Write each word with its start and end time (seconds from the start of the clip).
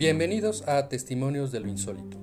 Bienvenidos 0.00 0.66
a 0.66 0.88
Testimonios 0.88 1.52
de 1.52 1.60
lo 1.60 1.68
Insólito, 1.68 2.16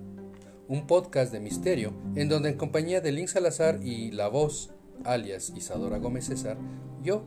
un 0.67 0.87
podcast 0.87 1.31
de 1.31 1.39
misterio 1.39 1.93
en 2.15 2.27
donde 2.27 2.49
en 2.49 2.57
compañía 2.57 3.01
de 3.01 3.11
Link 3.11 3.27
Salazar 3.27 3.81
y 3.83 4.09
la 4.09 4.29
voz, 4.29 4.71
alias 5.03 5.53
Isadora 5.55 5.99
Gómez 5.99 6.25
César, 6.25 6.57
yo, 7.03 7.21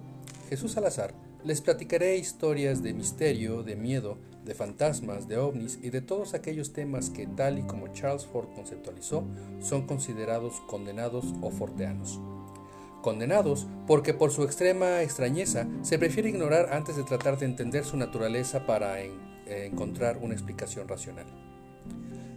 Jesús 0.49 0.73
Salazar, 0.73 1.15
les 1.45 1.61
platicaré 1.61 2.17
historias 2.17 2.83
de 2.83 2.95
misterio, 2.95 3.63
de 3.63 3.77
miedo, 3.77 4.19
de 4.45 4.57
fantasmas, 4.57 5.29
de 5.29 5.39
ovnis 5.39 5.79
y 5.85 5.91
de 5.91 6.01
todos 6.01 6.35
aquellos 6.35 6.73
temas 6.73 7.11
que 7.11 7.29
tal 7.29 7.61
y 7.61 7.63
como 7.63 7.87
Charles 7.93 8.27
Ford 8.27 8.49
conceptualizó 8.53 9.23
son 9.61 9.87
considerados 9.87 10.61
condenados 10.67 11.27
o 11.43 11.53
forteanos. 11.53 12.19
Condenados 13.03 13.69
porque 13.87 14.15
por 14.15 14.33
su 14.33 14.43
extrema 14.43 15.03
extrañeza 15.03 15.69
se 15.83 15.97
prefiere 15.97 16.31
ignorar 16.31 16.73
antes 16.73 16.97
de 16.97 17.05
tratar 17.05 17.39
de 17.39 17.47
entender 17.47 17.85
su 17.85 17.97
naturaleza 17.97 18.67
para 18.67 19.01
en 19.01 19.30
encontrar 19.51 20.19
una 20.19 20.35
explicación 20.35 20.89
racional. 20.89 21.27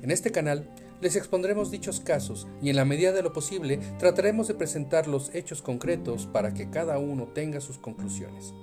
En 0.02 0.12
este 0.12 0.32
canal 0.32 0.70
les 1.02 1.16
expondremos 1.16 1.72
dichos 1.72 2.00
casos 2.00 2.48
y 2.62 2.70
en 2.70 2.76
la 2.76 2.86
medida 2.86 3.12
de 3.12 3.22
lo 3.22 3.34
posible 3.34 3.80
trataremos 4.00 4.48
de 4.48 4.54
presentar 4.54 5.08
los 5.08 5.34
hechos 5.34 5.62
concretos 5.62 6.28
para 6.28 6.54
que 6.54 6.70
cada 6.70 6.98
uno 6.98 7.28
tenga 7.28 7.62
sus 7.62 7.78
conclusiones. 7.78 8.54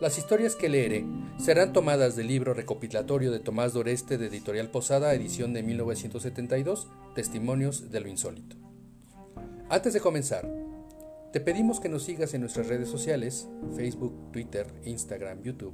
Las 0.00 0.16
historias 0.16 0.56
que 0.56 0.70
leeré 0.70 1.04
serán 1.38 1.74
tomadas 1.74 2.16
del 2.16 2.28
libro 2.28 2.54
recopilatorio 2.54 3.30
de 3.30 3.38
Tomás 3.38 3.74
Doreste 3.74 4.16
de 4.16 4.26
Editorial 4.26 4.70
Posada, 4.70 5.12
edición 5.12 5.52
de 5.52 5.62
1972, 5.62 6.88
Testimonios 7.14 7.90
de 7.90 8.00
lo 8.00 8.08
Insólito. 8.08 8.56
Antes 9.68 9.92
de 9.92 10.00
comenzar, 10.00 10.48
te 11.32 11.40
pedimos 11.40 11.78
que 11.78 11.88
nos 11.88 12.02
sigas 12.02 12.34
en 12.34 12.40
nuestras 12.40 12.66
redes 12.66 12.88
sociales, 12.88 13.48
Facebook, 13.76 14.32
Twitter, 14.32 14.66
Instagram, 14.84 15.42
YouTube, 15.42 15.72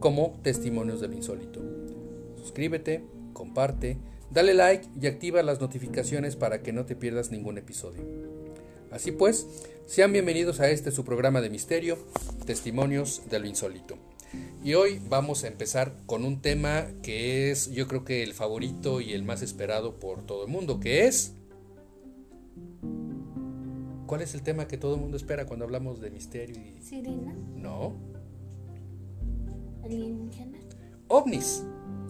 como 0.00 0.40
Testimonios 0.42 1.00
del 1.00 1.12
Insólito. 1.12 1.60
Suscríbete, 2.36 3.04
comparte, 3.34 3.98
dale 4.30 4.54
like 4.54 4.88
y 4.98 5.06
activa 5.06 5.42
las 5.42 5.60
notificaciones 5.60 6.36
para 6.36 6.62
que 6.62 6.72
no 6.72 6.86
te 6.86 6.96
pierdas 6.96 7.30
ningún 7.30 7.58
episodio. 7.58 8.02
Así 8.90 9.12
pues, 9.12 9.46
sean 9.84 10.12
bienvenidos 10.12 10.60
a 10.60 10.70
este 10.70 10.90
su 10.90 11.04
programa 11.04 11.42
de 11.42 11.50
misterio, 11.50 11.98
Testimonios 12.46 13.22
de 13.28 13.40
lo 13.40 13.46
Insólito. 13.46 13.98
Y 14.64 14.72
hoy 14.74 15.00
vamos 15.08 15.44
a 15.44 15.48
empezar 15.48 15.94
con 16.06 16.24
un 16.24 16.40
tema 16.40 16.86
que 17.02 17.50
es 17.50 17.70
yo 17.70 17.86
creo 17.88 18.04
que 18.04 18.22
el 18.22 18.32
favorito 18.32 19.02
y 19.02 19.12
el 19.12 19.22
más 19.22 19.42
esperado 19.42 20.00
por 20.00 20.24
todo 20.24 20.46
el 20.46 20.50
mundo, 20.50 20.80
que 20.80 21.06
es... 21.06 21.34
¿Cuál 24.06 24.22
es 24.22 24.34
el 24.34 24.42
tema 24.42 24.68
que 24.68 24.76
todo 24.76 24.94
el 24.94 25.00
mundo 25.00 25.16
espera 25.16 25.46
cuando 25.46 25.64
hablamos 25.64 26.00
de 26.00 26.10
misterio 26.10 26.56
y... 26.56 26.82
Sirena. 26.82 27.34
No. 27.56 27.94
Alienígena. 29.82 30.58
OVNIs. 31.08 31.62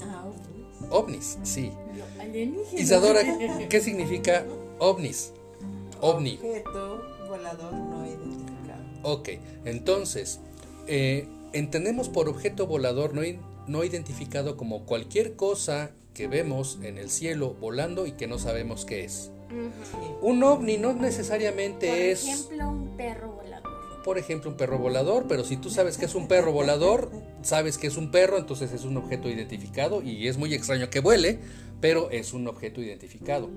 Ah, 0.03 0.25
ovnis. 0.27 0.91
OVNIs, 0.91 1.39
sí. 1.43 1.71
No, 1.97 2.23
alienígena. 2.23 2.81
Isadora, 2.81 3.21
¿qué 3.69 3.81
significa 3.81 4.45
OVNIs? 4.79 5.33
OVNI. 6.01 6.35
Objeto 6.35 7.03
volador 7.29 7.73
no 7.73 8.07
identificado. 8.07 8.85
Ok, 9.03 9.29
entonces, 9.65 10.41
eh, 10.87 11.29
entendemos 11.53 12.09
por 12.09 12.29
objeto 12.29 12.67
volador 12.67 13.15
no, 13.15 13.23
no 13.67 13.85
identificado 13.85 14.57
como 14.57 14.85
cualquier 14.85 15.37
cosa 15.37 15.93
que 16.15 16.29
vemos 16.29 16.79
en 16.83 16.99
el 16.99 17.11
cielo 17.11 17.55
volando 17.55 18.07
y 18.07 18.13
que 18.13 18.27
no 18.27 18.39
sabemos 18.39 18.85
qué 18.85 19.05
es. 19.05 19.31
Un 20.21 20.43
ovni 20.43 20.79
no 20.79 20.93
necesariamente 20.93 21.89
Por 21.89 21.99
es, 21.99 22.25
ejemplo, 22.27 22.69
un 22.71 22.97
perro 22.97 23.33
volador. 23.33 23.73
por 24.05 24.19
ejemplo, 24.19 24.51
un 24.51 24.57
perro 24.57 24.79
volador, 24.79 25.27
pero 25.29 25.45
si 25.45 25.57
tú 25.57 25.71
sabes 25.71 25.97
que 25.99 26.05
es 26.07 26.15
un 26.15 26.29
perro 26.29 26.53
volador, 26.53 27.11
sabes 27.43 27.79
que 27.79 27.87
es 27.87 27.97
un 27.97 28.11
perro, 28.11 28.39
entonces 28.39 28.73
es 28.73 28.85
un 28.85 28.97
objeto 28.97 29.29
identificado 29.31 30.03
y 30.03 30.29
es 30.29 30.37
muy 30.37 30.53
extraño 30.55 30.91
que 30.91 31.01
vuele, 31.01 31.39
pero 31.81 32.11
es 32.11 32.33
un 32.33 32.47
objeto 32.49 32.81
identificado. 32.83 33.51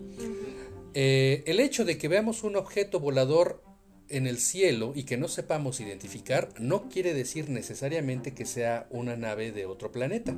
Eh, 0.94 1.44
el 1.46 1.60
hecho 1.60 1.86
de 1.86 1.98
que 1.98 2.08
veamos 2.08 2.44
un 2.44 2.56
objeto 2.56 3.00
volador 3.00 3.62
en 4.10 4.26
el 4.26 4.38
cielo 4.40 4.94
y 4.96 5.04
que 5.04 5.18
no 5.18 5.28
sepamos 5.28 5.80
identificar 5.82 6.50
no 6.60 6.88
quiere 6.88 7.14
decir 7.14 7.50
necesariamente 7.50 8.34
que 8.34 8.46
sea 8.46 8.88
una 8.90 9.18
nave 9.18 9.52
de 9.52 9.66
otro 9.66 9.92
planeta. 9.92 10.34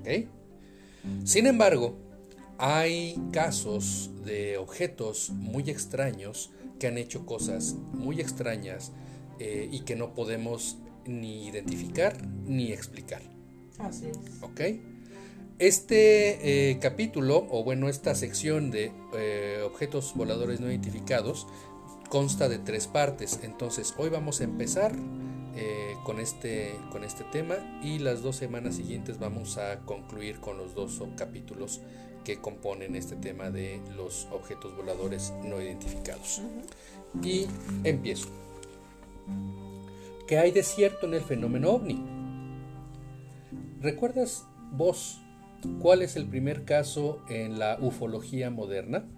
¿ok? 0.00 0.26
Sin 1.24 1.46
embargo, 1.46 1.96
hay 2.64 3.20
casos 3.32 4.10
de 4.24 4.56
objetos 4.56 5.30
muy 5.30 5.68
extraños 5.68 6.52
que 6.78 6.86
han 6.86 6.96
hecho 6.96 7.26
cosas 7.26 7.74
muy 7.92 8.20
extrañas 8.20 8.92
eh, 9.40 9.68
y 9.72 9.80
que 9.80 9.96
no 9.96 10.14
podemos 10.14 10.78
ni 11.04 11.48
identificar 11.48 12.16
ni 12.46 12.70
explicar. 12.70 13.20
Así 13.80 14.06
es. 14.06 14.18
¿Ok? 14.42 14.60
Este 15.58 16.70
eh, 16.70 16.78
capítulo, 16.78 17.48
o 17.50 17.64
bueno, 17.64 17.88
esta 17.88 18.14
sección 18.14 18.70
de 18.70 18.92
eh, 19.16 19.62
objetos 19.66 20.12
voladores 20.14 20.60
no 20.60 20.70
identificados, 20.70 21.48
consta 22.10 22.48
de 22.48 22.60
tres 22.60 22.86
partes. 22.86 23.40
Entonces, 23.42 23.92
hoy 23.98 24.08
vamos 24.08 24.40
a 24.40 24.44
empezar 24.44 24.94
eh, 25.56 25.96
con, 26.04 26.20
este, 26.20 26.78
con 26.92 27.02
este 27.02 27.24
tema 27.24 27.56
y 27.82 27.98
las 27.98 28.22
dos 28.22 28.36
semanas 28.36 28.76
siguientes 28.76 29.18
vamos 29.18 29.58
a 29.58 29.80
concluir 29.80 30.38
con 30.38 30.56
los 30.56 30.76
dos 30.76 31.02
capítulos 31.16 31.80
que 32.24 32.38
componen 32.38 32.96
este 32.96 33.16
tema 33.16 33.50
de 33.50 33.80
los 33.96 34.26
objetos 34.32 34.76
voladores 34.76 35.32
no 35.44 35.60
identificados. 35.60 36.42
Y 37.22 37.46
empiezo. 37.84 38.28
¿Qué 40.26 40.38
hay 40.38 40.50
de 40.50 40.62
cierto 40.62 41.06
en 41.06 41.14
el 41.14 41.22
fenómeno 41.22 41.70
ovni? 41.70 42.02
¿Recuerdas 43.80 44.46
vos 44.72 45.20
cuál 45.80 46.02
es 46.02 46.16
el 46.16 46.26
primer 46.26 46.64
caso 46.64 47.22
en 47.28 47.58
la 47.58 47.78
ufología 47.80 48.50
moderna? 48.50 49.08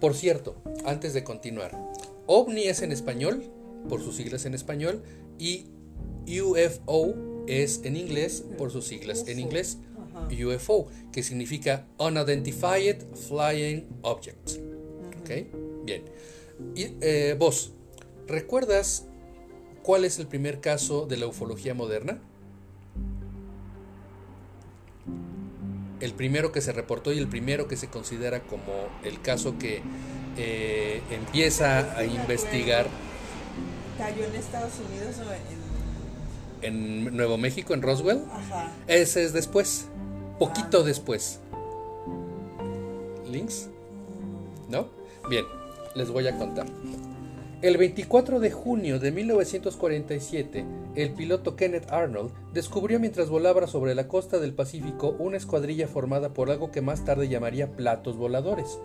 Por 0.00 0.14
cierto, 0.14 0.60
antes 0.84 1.14
de 1.14 1.22
continuar, 1.22 1.78
ovni 2.26 2.62
es 2.62 2.82
en 2.82 2.90
español, 2.90 3.44
por 3.88 4.02
sus 4.02 4.16
siglas 4.16 4.44
en 4.46 4.54
español, 4.54 5.02
y 5.38 5.66
UFO 6.26 7.14
es 7.46 7.82
en 7.84 7.96
inglés, 7.96 8.44
por 8.58 8.70
sus 8.70 8.86
siglas 8.86 9.28
en 9.28 9.38
inglés. 9.38 9.78
UFO, 10.30 10.88
que 11.12 11.22
significa 11.22 11.86
Unidentified 11.98 12.96
Flying 13.28 13.86
Object. 14.02 14.50
¿Ok? 15.20 15.30
Bien. 15.84 16.04
Y, 16.74 16.94
eh, 17.00 17.36
vos, 17.38 17.72
¿recuerdas 18.26 19.06
cuál 19.82 20.04
es 20.04 20.18
el 20.18 20.26
primer 20.26 20.60
caso 20.60 21.06
de 21.06 21.16
la 21.16 21.26
ufología 21.26 21.74
moderna? 21.74 22.20
El 26.00 26.14
primero 26.14 26.50
que 26.50 26.60
se 26.60 26.72
reportó 26.72 27.12
y 27.12 27.18
el 27.18 27.28
primero 27.28 27.68
que 27.68 27.76
se 27.76 27.88
considera 27.88 28.42
como 28.42 28.72
el 29.04 29.20
caso 29.22 29.58
que 29.58 29.82
eh, 30.36 31.00
empieza 31.10 31.96
a 31.96 32.04
investigar 32.04 32.86
¿Cayó 33.98 34.24
en 34.24 34.34
Estados 34.34 34.72
Unidos 34.88 35.16
o 35.18 35.32
en.? 35.32 35.62
en 36.62 37.16
Nuevo 37.16 37.38
México, 37.38 37.74
en 37.74 37.82
Roswell. 37.82 38.22
Ajá. 38.32 38.72
Ese 38.86 39.24
es 39.24 39.32
después, 39.32 39.88
poquito 40.42 40.82
después. 40.82 41.38
¿Links? 43.30 43.70
¿No? 44.68 44.88
Bien, 45.30 45.44
les 45.94 46.10
voy 46.10 46.26
a 46.26 46.36
contar. 46.36 46.66
El 47.60 47.76
24 47.76 48.40
de 48.40 48.50
junio 48.50 48.98
de 48.98 49.12
1947, 49.12 50.64
el 50.96 51.12
piloto 51.12 51.54
Kenneth 51.54 51.92
Arnold 51.92 52.32
descubrió 52.52 52.98
mientras 52.98 53.28
volaba 53.28 53.68
sobre 53.68 53.94
la 53.94 54.08
costa 54.08 54.40
del 54.40 54.52
Pacífico 54.52 55.14
una 55.20 55.36
escuadrilla 55.36 55.86
formada 55.86 56.34
por 56.34 56.50
algo 56.50 56.72
que 56.72 56.80
más 56.80 57.04
tarde 57.04 57.28
llamaría 57.28 57.76
platos 57.76 58.16
voladores. 58.16 58.80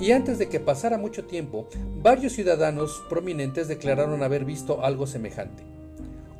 Y 0.00 0.10
antes 0.10 0.40
de 0.40 0.48
que 0.48 0.58
pasara 0.58 0.98
mucho 0.98 1.26
tiempo, 1.26 1.68
varios 2.02 2.32
ciudadanos 2.32 3.04
prominentes 3.08 3.68
declararon 3.68 4.24
haber 4.24 4.44
visto 4.44 4.84
algo 4.84 5.06
semejante. 5.06 5.77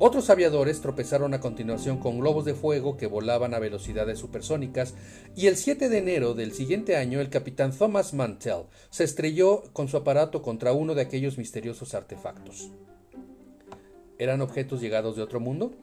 Otros 0.01 0.29
aviadores 0.29 0.79
tropezaron 0.79 1.33
a 1.33 1.41
continuación 1.41 1.97
con 1.97 2.19
globos 2.19 2.45
de 2.45 2.53
fuego 2.53 2.95
que 2.95 3.05
volaban 3.05 3.53
a 3.53 3.59
velocidades 3.59 4.17
supersónicas 4.17 4.93
y 5.35 5.47
el 5.47 5.57
7 5.57 5.89
de 5.89 5.97
enero 5.97 6.35
del 6.35 6.53
siguiente 6.53 6.95
año 6.95 7.19
el 7.19 7.29
capitán 7.29 7.77
Thomas 7.77 8.13
Mantell 8.13 8.63
se 8.91 9.03
estrelló 9.03 9.63
con 9.73 9.89
su 9.89 9.97
aparato 9.97 10.41
contra 10.41 10.71
uno 10.71 10.95
de 10.95 11.01
aquellos 11.01 11.37
misteriosos 11.37 11.95
artefactos. 11.95 12.71
¿Eran 14.17 14.39
objetos 14.39 14.79
llegados 14.79 15.17
de 15.17 15.21
otro 15.21 15.41
mundo? 15.41 15.73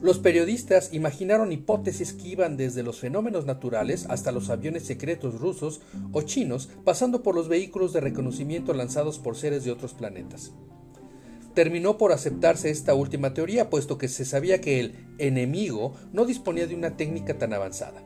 Los 0.00 0.18
periodistas 0.18 0.94
imaginaron 0.94 1.52
hipótesis 1.52 2.14
que 2.14 2.28
iban 2.28 2.56
desde 2.56 2.82
los 2.82 3.00
fenómenos 3.00 3.44
naturales 3.44 4.06
hasta 4.08 4.32
los 4.32 4.48
aviones 4.48 4.84
secretos 4.84 5.38
rusos 5.38 5.82
o 6.12 6.22
chinos, 6.22 6.70
pasando 6.82 7.22
por 7.22 7.34
los 7.34 7.48
vehículos 7.48 7.92
de 7.92 8.00
reconocimiento 8.00 8.72
lanzados 8.72 9.18
por 9.18 9.36
seres 9.36 9.64
de 9.64 9.72
otros 9.72 9.92
planetas 9.92 10.52
terminó 11.56 11.96
por 11.96 12.12
aceptarse 12.12 12.68
esta 12.68 12.92
última 12.92 13.32
teoría, 13.32 13.70
puesto 13.70 13.96
que 13.96 14.08
se 14.08 14.26
sabía 14.26 14.60
que 14.60 14.78
el 14.78 15.06
enemigo 15.16 15.94
no 16.12 16.26
disponía 16.26 16.66
de 16.66 16.74
una 16.74 16.98
técnica 16.98 17.38
tan 17.38 17.54
avanzada. 17.54 18.02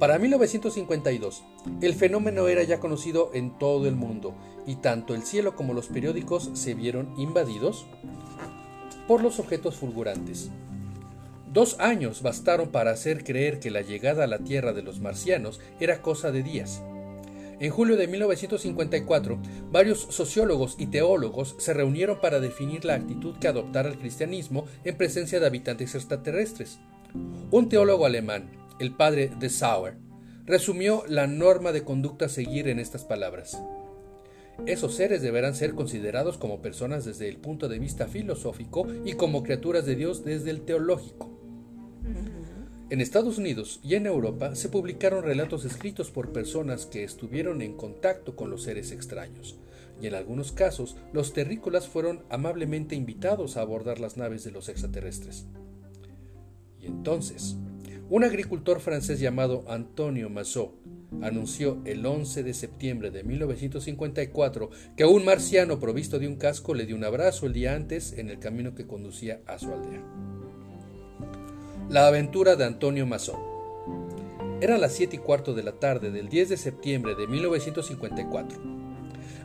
Para 0.00 0.18
1952, 0.18 1.44
el 1.82 1.94
fenómeno 1.94 2.48
era 2.48 2.64
ya 2.64 2.80
conocido 2.80 3.30
en 3.32 3.56
todo 3.60 3.86
el 3.86 3.94
mundo, 3.94 4.34
y 4.66 4.74
tanto 4.74 5.14
el 5.14 5.22
cielo 5.22 5.54
como 5.54 5.72
los 5.72 5.86
periódicos 5.86 6.50
se 6.54 6.74
vieron 6.74 7.14
invadidos 7.16 7.86
por 9.06 9.22
los 9.22 9.38
objetos 9.38 9.76
fulgurantes. 9.76 10.50
Dos 11.52 11.78
años 11.78 12.22
bastaron 12.22 12.70
para 12.70 12.90
hacer 12.90 13.22
creer 13.22 13.60
que 13.60 13.70
la 13.70 13.82
llegada 13.82 14.24
a 14.24 14.26
la 14.26 14.38
Tierra 14.38 14.72
de 14.72 14.82
los 14.82 14.98
marcianos 14.98 15.60
era 15.78 16.02
cosa 16.02 16.32
de 16.32 16.42
días. 16.42 16.82
En 17.62 17.70
julio 17.70 17.96
de 17.96 18.08
1954, 18.08 19.38
varios 19.70 20.00
sociólogos 20.00 20.74
y 20.80 20.88
teólogos 20.88 21.54
se 21.58 21.72
reunieron 21.72 22.20
para 22.20 22.40
definir 22.40 22.84
la 22.84 22.94
actitud 22.94 23.36
que 23.38 23.46
adoptara 23.46 23.88
el 23.88 24.00
cristianismo 24.00 24.64
en 24.82 24.96
presencia 24.96 25.38
de 25.38 25.46
habitantes 25.46 25.94
extraterrestres. 25.94 26.80
Un 27.52 27.68
teólogo 27.68 28.04
alemán, 28.04 28.50
el 28.80 28.96
padre 28.96 29.30
de 29.38 29.48
Sauer, 29.48 29.94
resumió 30.44 31.04
la 31.06 31.28
norma 31.28 31.70
de 31.70 31.84
conducta 31.84 32.24
a 32.24 32.28
seguir 32.28 32.66
en 32.66 32.80
estas 32.80 33.04
palabras. 33.04 33.62
Esos 34.66 34.96
seres 34.96 35.22
deberán 35.22 35.54
ser 35.54 35.76
considerados 35.76 36.38
como 36.38 36.62
personas 36.62 37.04
desde 37.04 37.28
el 37.28 37.36
punto 37.36 37.68
de 37.68 37.78
vista 37.78 38.08
filosófico 38.08 38.88
y 39.04 39.12
como 39.12 39.44
criaturas 39.44 39.86
de 39.86 39.94
Dios 39.94 40.24
desde 40.24 40.50
el 40.50 40.62
teológico. 40.62 41.30
En 42.92 43.00
Estados 43.00 43.38
Unidos 43.38 43.80
y 43.82 43.94
en 43.94 44.04
Europa 44.04 44.54
se 44.54 44.68
publicaron 44.68 45.24
relatos 45.24 45.64
escritos 45.64 46.10
por 46.10 46.30
personas 46.30 46.84
que 46.84 47.04
estuvieron 47.04 47.62
en 47.62 47.72
contacto 47.74 48.36
con 48.36 48.50
los 48.50 48.64
seres 48.64 48.92
extraños, 48.92 49.56
y 49.98 50.08
en 50.08 50.14
algunos 50.14 50.52
casos 50.52 50.96
los 51.10 51.32
terrícolas 51.32 51.88
fueron 51.88 52.22
amablemente 52.28 52.94
invitados 52.94 53.56
a 53.56 53.62
abordar 53.62 53.98
las 53.98 54.18
naves 54.18 54.44
de 54.44 54.50
los 54.50 54.68
extraterrestres. 54.68 55.46
Y 56.78 56.84
entonces, 56.84 57.56
un 58.10 58.24
agricultor 58.24 58.78
francés 58.78 59.20
llamado 59.20 59.64
Antonio 59.68 60.28
Massot 60.28 60.74
anunció 61.22 61.80
el 61.86 62.04
11 62.04 62.42
de 62.42 62.52
septiembre 62.52 63.10
de 63.10 63.24
1954 63.24 64.68
que 64.98 65.06
un 65.06 65.24
marciano 65.24 65.80
provisto 65.80 66.18
de 66.18 66.28
un 66.28 66.36
casco 66.36 66.74
le 66.74 66.84
dio 66.84 66.96
un 66.96 67.04
abrazo 67.04 67.46
el 67.46 67.54
día 67.54 67.74
antes 67.74 68.12
en 68.12 68.28
el 68.28 68.38
camino 68.38 68.74
que 68.74 68.86
conducía 68.86 69.40
a 69.46 69.58
su 69.58 69.72
aldea. 69.72 70.41
La 71.92 72.06
aventura 72.06 72.56
de 72.56 72.64
Antonio 72.64 73.04
Masón. 73.06 73.38
Era 74.62 74.78
las 74.78 74.94
7 74.94 75.16
y 75.16 75.18
cuarto 75.18 75.52
de 75.52 75.62
la 75.62 75.72
tarde 75.72 76.10
del 76.10 76.30
10 76.30 76.48
de 76.48 76.56
septiembre 76.56 77.14
de 77.14 77.26
1954. 77.26 78.58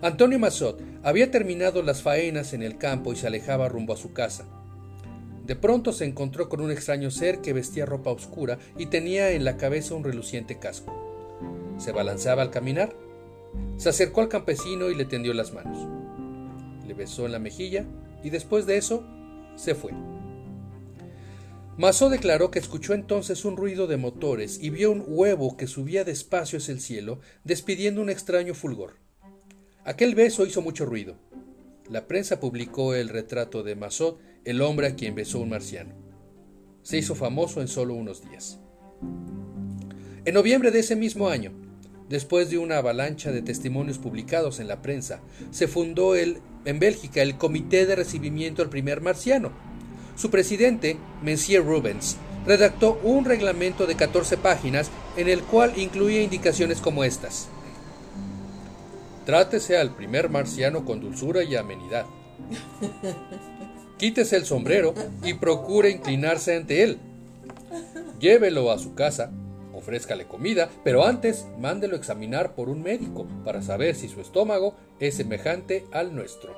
Antonio 0.01 0.39
Massot 0.39 0.81
había 1.03 1.29
terminado 1.29 1.83
las 1.83 2.01
faenas 2.01 2.53
en 2.53 2.63
el 2.63 2.77
campo 2.77 3.11
y 3.11 3.17
se 3.17 3.27
alejaba 3.27 3.67
rumbo 3.67 3.91
a 3.91 3.97
su 3.97 4.13
casa. 4.13 4.45
De 5.45 5.57
pronto 5.57 5.91
se 5.91 6.05
encontró 6.05 6.47
con 6.47 6.61
un 6.61 6.71
extraño 6.71 7.11
ser 7.11 7.41
que 7.41 7.51
vestía 7.51 7.85
ropa 7.85 8.11
oscura 8.11 8.59
y 8.77 8.85
tenía 8.85 9.31
en 9.31 9.43
la 9.43 9.57
cabeza 9.57 9.95
un 9.95 10.05
reluciente 10.05 10.57
casco. 10.57 10.95
Se 11.77 11.91
balanceaba 11.91 12.43
al 12.43 12.49
caminar. 12.49 12.95
Se 13.75 13.89
acercó 13.89 14.21
al 14.21 14.29
campesino 14.29 14.89
y 14.89 14.95
le 14.95 15.03
tendió 15.03 15.33
las 15.33 15.51
manos. 15.51 15.85
Le 16.87 16.93
besó 16.93 17.25
en 17.25 17.33
la 17.33 17.39
mejilla 17.39 17.83
y 18.23 18.29
después 18.29 18.65
de 18.65 18.77
eso 18.77 19.03
se 19.57 19.75
fue. 19.75 19.91
Masó 21.77 22.09
declaró 22.09 22.49
que 22.49 22.57
escuchó 22.57 22.95
entonces 22.95 23.45
un 23.45 23.55
ruido 23.55 23.85
de 23.85 23.97
motores 23.97 24.57
y 24.59 24.71
vio 24.71 24.91
un 24.91 25.03
huevo 25.05 25.57
que 25.57 25.67
subía 25.67 26.03
despacio 26.03 26.57
hacia 26.57 26.71
el 26.71 26.81
cielo, 26.81 27.19
despidiendo 27.43 28.01
un 28.01 28.09
extraño 28.09 28.55
fulgor. 28.55 28.95
Aquel 29.85 30.15
beso 30.15 30.47
hizo 30.47 30.63
mucho 30.63 30.87
ruido. 30.87 31.17
La 31.87 32.07
prensa 32.07 32.39
publicó 32.39 32.95
el 32.95 33.09
retrato 33.09 33.61
de 33.61 33.75
Masot, 33.75 34.19
el 34.43 34.61
hombre 34.63 34.87
a 34.87 34.95
quien 34.95 35.13
besó 35.13 35.39
un 35.39 35.49
marciano. 35.49 35.93
Se 36.81 36.97
hizo 36.97 37.13
famoso 37.13 37.61
en 37.61 37.67
solo 37.67 37.93
unos 37.93 38.27
días. 38.27 38.59
En 40.25 40.33
noviembre 40.33 40.71
de 40.71 40.79
ese 40.79 40.95
mismo 40.95 41.29
año, 41.29 41.51
después 42.09 42.49
de 42.49 42.57
una 42.57 42.79
avalancha 42.79 43.31
de 43.31 43.43
testimonios 43.43 43.99
publicados 43.99 44.59
en 44.59 44.67
la 44.67 44.81
prensa, 44.81 45.21
se 45.51 45.67
fundó 45.67 46.15
en 46.15 46.79
Bélgica 46.79 47.21
el 47.21 47.37
Comité 47.37 47.85
de 47.85 47.95
Recibimiento 47.95 48.63
al 48.63 48.69
Primer 48.69 48.99
Marciano, 48.99 49.53
su 50.17 50.29
presidente, 50.31 50.97
Monsieur 51.21 51.63
Rubens, 51.63 52.17
redactó 52.45 52.99
un 53.03 53.23
reglamento 53.23 53.85
de 53.85 53.95
14 53.95 54.37
páginas 54.37 54.89
en 55.15 55.29
el 55.29 55.43
cual 55.43 55.77
incluía 55.77 56.21
indicaciones 56.21 56.81
como 56.81 57.03
estas. 57.03 57.47
Trátese 59.25 59.77
al 59.77 59.93
primer 59.93 60.29
marciano 60.29 60.85
con 60.85 61.01
dulzura 61.01 61.43
y 61.43 61.55
amenidad. 61.55 62.05
Quítese 63.97 64.37
el 64.37 64.45
sombrero 64.45 64.93
y 65.23 65.33
procure 65.33 65.89
inclinarse 65.89 66.55
ante 66.55 66.83
él. 66.83 66.97
Llévelo 68.19 68.71
a 68.71 68.79
su 68.79 68.95
casa, 68.95 69.31
ofrézcale 69.73 70.25
comida, 70.25 70.69
pero 70.83 71.05
antes 71.05 71.45
mándelo 71.59 71.95
examinar 71.95 72.55
por 72.55 72.69
un 72.69 72.81
médico 72.81 73.27
para 73.43 73.61
saber 73.61 73.95
si 73.95 74.07
su 74.07 74.21
estómago 74.21 74.75
es 74.99 75.15
semejante 75.15 75.85
al 75.91 76.15
nuestro. 76.15 76.55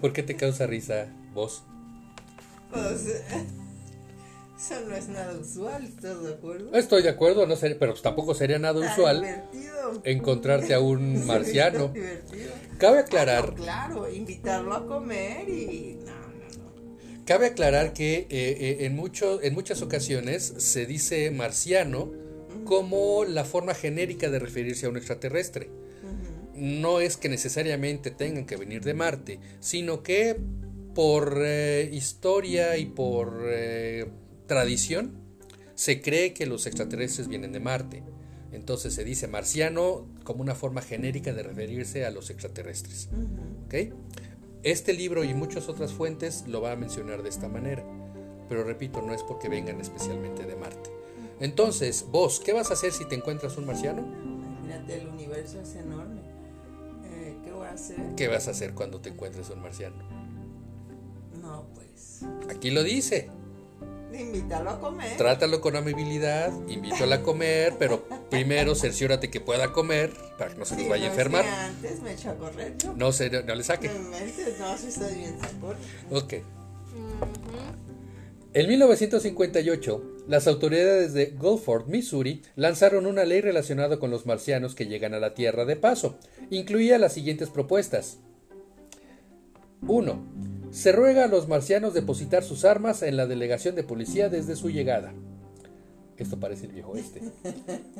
¿Por 0.00 0.12
qué 0.12 0.22
te 0.22 0.36
causa 0.36 0.66
risa 0.66 1.08
vos? 1.34 1.62
Pues, 2.70 3.22
eso 4.56 4.80
no 4.88 4.94
es 4.94 5.08
nada 5.08 5.36
usual, 5.38 5.84
¿estás 5.84 6.22
de 6.22 6.34
acuerdo? 6.34 6.72
Estoy 6.74 7.02
de 7.02 7.08
acuerdo, 7.08 7.46
no 7.46 7.56
sé, 7.56 7.74
pero 7.74 7.94
tampoco 7.94 8.34
sería 8.34 8.58
nada 8.58 8.80
usual 8.80 9.24
encontrarte 10.04 10.72
a 10.74 10.80
un 10.80 11.26
marciano. 11.26 11.92
Cabe 12.78 13.00
aclarar. 13.00 13.54
claro, 13.54 14.10
invitarlo 14.10 14.74
a 14.74 14.86
comer 14.86 15.48
y. 15.48 15.98
Cabe 17.24 17.46
aclarar 17.46 17.92
que 17.92 18.18
eh, 18.18 18.26
eh, 18.30 18.76
en, 18.80 18.96
mucho, 18.96 19.40
en 19.42 19.54
muchas 19.54 19.80
ocasiones 19.80 20.42
se 20.58 20.86
dice 20.86 21.30
marciano 21.30 22.12
como 22.64 23.24
la 23.24 23.44
forma 23.44 23.74
genérica 23.74 24.28
de 24.28 24.40
referirse 24.40 24.86
a 24.86 24.88
un 24.88 24.96
extraterrestre 24.96 25.70
no 26.62 27.00
es 27.00 27.16
que 27.16 27.28
necesariamente 27.28 28.12
tengan 28.12 28.46
que 28.46 28.56
venir 28.56 28.84
de 28.84 28.94
Marte, 28.94 29.40
sino 29.58 30.04
que 30.04 30.38
por 30.94 31.42
eh, 31.44 31.90
historia 31.92 32.76
y 32.76 32.86
por 32.86 33.42
eh, 33.46 34.06
tradición 34.46 35.10
se 35.74 36.00
cree 36.00 36.32
que 36.32 36.46
los 36.46 36.66
extraterrestres 36.66 37.26
vienen 37.26 37.50
de 37.50 37.58
Marte. 37.58 38.04
Entonces 38.52 38.94
se 38.94 39.02
dice 39.02 39.26
marciano 39.26 40.06
como 40.22 40.40
una 40.40 40.54
forma 40.54 40.82
genérica 40.82 41.32
de 41.32 41.42
referirse 41.42 42.06
a 42.06 42.12
los 42.12 42.30
extraterrestres. 42.30 43.08
Este 44.62 44.92
libro 44.92 45.24
y 45.24 45.34
muchas 45.34 45.68
otras 45.68 45.92
fuentes 45.92 46.44
lo 46.46 46.60
va 46.60 46.70
a 46.70 46.76
mencionar 46.76 47.24
de 47.24 47.30
esta 47.30 47.48
manera. 47.48 47.84
Pero 48.48 48.62
repito, 48.62 49.02
no 49.02 49.12
es 49.12 49.24
porque 49.24 49.48
vengan 49.48 49.80
especialmente 49.80 50.44
de 50.44 50.54
Marte. 50.54 50.90
Entonces, 51.40 52.06
vos, 52.08 52.38
¿qué 52.38 52.52
vas 52.52 52.70
a 52.70 52.74
hacer 52.74 52.92
si 52.92 53.04
te 53.04 53.16
encuentras 53.16 53.56
un 53.56 53.66
marciano? 53.66 54.06
Imagínate, 54.62 55.00
el 55.00 55.08
universo 55.08 55.60
es 55.60 55.74
enorme. 55.74 56.20
¿Qué 58.16 58.28
vas 58.28 58.48
a 58.48 58.50
hacer 58.52 58.74
cuando 58.74 59.00
te 59.00 59.10
encuentres 59.10 59.50
un 59.50 59.60
marciano? 59.60 59.96
No, 61.40 61.66
pues. 61.74 62.20
Aquí 62.50 62.70
lo 62.70 62.82
dice. 62.82 63.30
Invítalo 64.12 64.70
a 64.70 64.78
comer. 64.78 65.16
Trátalo 65.16 65.62
con 65.62 65.74
amabilidad, 65.74 66.52
invítalo 66.68 67.14
a 67.14 67.22
comer, 67.22 67.76
pero 67.78 68.06
primero 68.28 68.74
cerciórate 68.74 69.30
que 69.30 69.40
pueda 69.40 69.72
comer 69.72 70.12
para 70.38 70.52
que 70.52 70.58
no 70.58 70.66
se 70.66 70.76
nos 70.76 70.88
vaya 70.88 71.06
a 71.06 71.10
enfermar. 71.10 71.46
antes 71.46 72.02
me 72.02 72.12
echo 72.12 72.30
a 72.30 72.34
correr. 72.34 72.76
No, 72.94 73.10
se, 73.12 73.30
no 73.42 73.54
le 73.54 73.64
saque. 73.64 73.88
No, 74.58 74.76
si 74.76 74.88
estoy 74.88 75.14
bien, 75.14 75.38
Ok. 76.10 76.34
En 78.54 78.68
1958, 78.68 80.24
las 80.28 80.46
autoridades 80.46 81.14
de 81.14 81.26
Gulfport, 81.30 81.86
Missouri, 81.86 82.42
lanzaron 82.54 83.06
una 83.06 83.24
ley 83.24 83.40
relacionada 83.40 83.98
con 83.98 84.10
los 84.10 84.26
marcianos 84.26 84.74
que 84.74 84.86
llegan 84.86 85.14
a 85.14 85.20
la 85.20 85.32
Tierra 85.32 85.64
de 85.64 85.76
paso. 85.76 86.18
Incluía 86.50 86.98
las 86.98 87.14
siguientes 87.14 87.48
propuestas. 87.48 88.18
1. 89.88 90.22
Se 90.70 90.92
ruega 90.92 91.24
a 91.24 91.28
los 91.28 91.48
marcianos 91.48 91.94
depositar 91.94 92.44
sus 92.44 92.66
armas 92.66 93.02
en 93.02 93.16
la 93.16 93.26
delegación 93.26 93.74
de 93.74 93.84
policía 93.84 94.28
desde 94.28 94.54
su 94.54 94.68
llegada. 94.68 95.14
Esto 96.18 96.38
parece 96.38 96.66
el 96.66 96.72
viejo 96.72 96.94
este. 96.94 97.22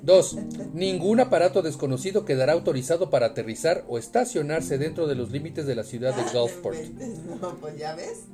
2. 0.02 0.36
Ningún 0.74 1.20
aparato 1.20 1.62
desconocido 1.62 2.26
quedará 2.26 2.52
autorizado 2.52 3.08
para 3.08 3.26
aterrizar 3.28 3.84
o 3.88 3.96
estacionarse 3.96 4.76
dentro 4.76 5.06
de 5.06 5.14
los 5.14 5.30
límites 5.30 5.66
de 5.66 5.76
la 5.76 5.84
ciudad 5.84 6.14
de 6.14 6.22
Gulfport. 6.38 6.78
No, 7.40 7.56
pues 7.56 7.78
ya 7.78 7.94
ves. 7.94 8.26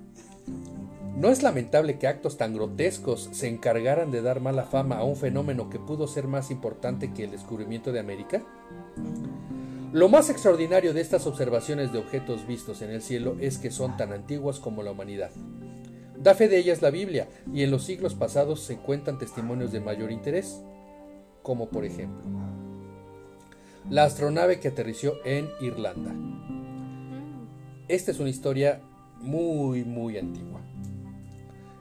¿No 1.18 1.30
es 1.30 1.42
lamentable 1.42 1.98
que 1.98 2.06
actos 2.06 2.37
tan 2.37 2.54
grotescos 2.54 3.28
se 3.32 3.48
encargaran 3.48 4.12
de 4.12 4.22
dar 4.22 4.40
mala 4.40 4.62
fama 4.62 4.98
a 4.98 5.02
un 5.02 5.16
fenómeno 5.16 5.68
que 5.68 5.80
pudo 5.80 6.06
ser 6.06 6.28
más 6.28 6.52
importante 6.52 7.12
que 7.12 7.25
el 7.25 7.32
descubrimiento 7.32 7.90
de 7.90 7.98
América? 7.98 8.44
Lo 9.92 10.08
más 10.08 10.30
extraordinario 10.30 10.94
de 10.94 11.00
estas 11.00 11.26
observaciones 11.26 11.92
de 11.92 11.98
objetos 11.98 12.46
vistos 12.46 12.82
en 12.82 12.90
el 12.90 13.02
cielo 13.02 13.37
es 13.40 13.58
que 13.58 13.72
son 13.72 13.96
tan 13.96 14.12
antiguas 14.12 14.60
como 14.60 14.84
la 14.84 14.92
humanidad. 14.92 15.32
Da 16.16 16.37
fe 16.37 16.46
de 16.46 16.58
ellas 16.58 16.82
la 16.82 16.90
Biblia, 16.90 17.26
y 17.52 17.64
en 17.64 17.72
los 17.72 17.82
siglos 17.82 18.14
pasados 18.14 18.60
se 18.60 18.76
cuentan 18.76 19.18
testimonios 19.18 19.72
de 19.72 19.80
mayor 19.80 20.12
interés, 20.12 20.62
como 21.42 21.68
por 21.68 21.84
ejemplo 21.84 22.22
la 23.90 24.04
astronave 24.04 24.60
que 24.60 24.68
aterrizó 24.68 25.14
en 25.25 25.48
Irlanda. 25.60 26.14
Esta 27.88 28.10
es 28.10 28.20
una 28.20 28.28
historia 28.28 28.80
muy, 29.20 29.84
muy 29.84 30.18
antigua. 30.18 30.60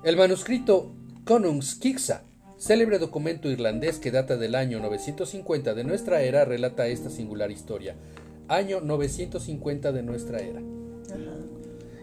El 0.04 0.16
manuscrito 0.16 0.94
Konungskissa, 1.26 2.24
célebre 2.60 3.00
documento 3.00 3.50
irlandés 3.50 3.98
que 3.98 4.12
data 4.12 4.38
del 4.38 4.54
año 4.54 4.80
950 4.80 5.74
de 5.74 5.84
nuestra 5.84 6.22
era, 6.22 6.46
relata 6.46 6.88
esta 6.88 7.10
singular 7.10 7.50
historia. 7.50 7.96
Año 8.48 8.80
950 8.80 9.92
de 9.92 10.04
nuestra 10.04 10.38
era. 10.38 10.62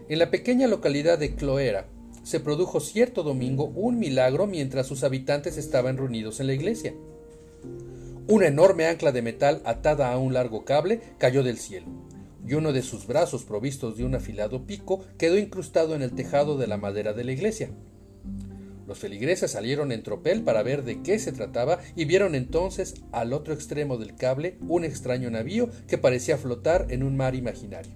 En 0.09 0.19
la 0.19 0.29
pequeña 0.29 0.67
localidad 0.67 1.17
de 1.17 1.35
Cloera, 1.35 1.87
se 2.21 2.41
produjo 2.41 2.81
cierto 2.81 3.23
domingo 3.23 3.71
un 3.75 3.97
milagro 3.97 4.45
mientras 4.45 4.87
sus 4.87 5.05
habitantes 5.05 5.57
estaban 5.57 5.95
reunidos 5.95 6.41
en 6.41 6.47
la 6.47 6.53
iglesia. 6.53 6.93
Una 8.27 8.47
enorme 8.47 8.87
ancla 8.87 9.13
de 9.13 9.21
metal 9.21 9.61
atada 9.63 10.11
a 10.11 10.17
un 10.17 10.33
largo 10.33 10.65
cable 10.65 10.99
cayó 11.17 11.43
del 11.43 11.59
cielo, 11.59 11.87
y 12.47 12.53
uno 12.53 12.73
de 12.73 12.81
sus 12.81 13.07
brazos 13.07 13.43
provistos 13.43 13.97
de 13.97 14.05
un 14.05 14.15
afilado 14.15 14.65
pico 14.65 15.03
quedó 15.17 15.37
incrustado 15.37 15.95
en 15.95 16.01
el 16.01 16.13
tejado 16.13 16.57
de 16.57 16.67
la 16.67 16.77
madera 16.77 17.13
de 17.13 17.23
la 17.23 17.31
iglesia. 17.31 17.69
Los 18.87 18.99
feligreses 18.99 19.51
salieron 19.51 19.91
en 19.91 20.03
tropel 20.03 20.43
para 20.43 20.61
ver 20.61 20.83
de 20.83 21.01
qué 21.01 21.17
se 21.17 21.31
trataba 21.31 21.79
y 21.95 22.05
vieron 22.05 22.35
entonces 22.35 22.95
al 23.11 23.33
otro 23.33 23.53
extremo 23.53 23.97
del 23.97 24.15
cable 24.15 24.57
un 24.67 24.83
extraño 24.83 25.31
navío 25.31 25.69
que 25.87 25.97
parecía 25.97 26.37
flotar 26.37 26.85
en 26.89 27.01
un 27.01 27.17
mar 27.17 27.33
imaginario. 27.33 27.93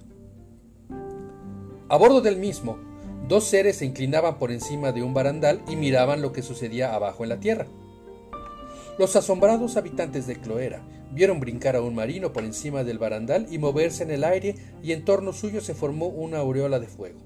A 1.89 1.97
bordo 1.97 2.21
del 2.21 2.37
mismo, 2.37 2.79
dos 3.27 3.43
seres 3.43 3.77
se 3.77 3.85
inclinaban 3.85 4.39
por 4.39 4.51
encima 4.51 4.91
de 4.91 5.03
un 5.03 5.13
barandal 5.13 5.61
y 5.67 5.75
miraban 5.75 6.21
lo 6.21 6.33
que 6.33 6.41
sucedía 6.41 6.95
abajo 6.95 7.23
en 7.23 7.29
la 7.29 7.39
tierra. 7.39 7.67
Los 8.97 9.15
asombrados 9.15 9.77
habitantes 9.77 10.25
de 10.25 10.35
Cloera 10.37 10.81
vieron 11.11 11.39
brincar 11.39 11.75
a 11.75 11.81
un 11.81 11.95
marino 11.95 12.33
por 12.33 12.43
encima 12.43 12.83
del 12.83 12.99
barandal 12.99 13.47
y 13.49 13.57
moverse 13.57 14.03
en 14.03 14.11
el 14.11 14.23
aire 14.23 14.55
y 14.83 14.91
en 14.91 15.05
torno 15.05 15.33
suyo 15.33 15.61
se 15.61 15.73
formó 15.73 16.07
una 16.07 16.39
aureola 16.39 16.79
de 16.79 16.87
fuego. 16.87 17.19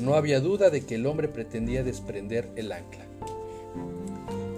No 0.00 0.14
había 0.14 0.40
duda 0.40 0.70
de 0.70 0.84
que 0.84 0.94
el 0.94 1.06
hombre 1.06 1.28
pretendía 1.28 1.82
desprender 1.82 2.50
el 2.56 2.72
ancla. 2.72 3.04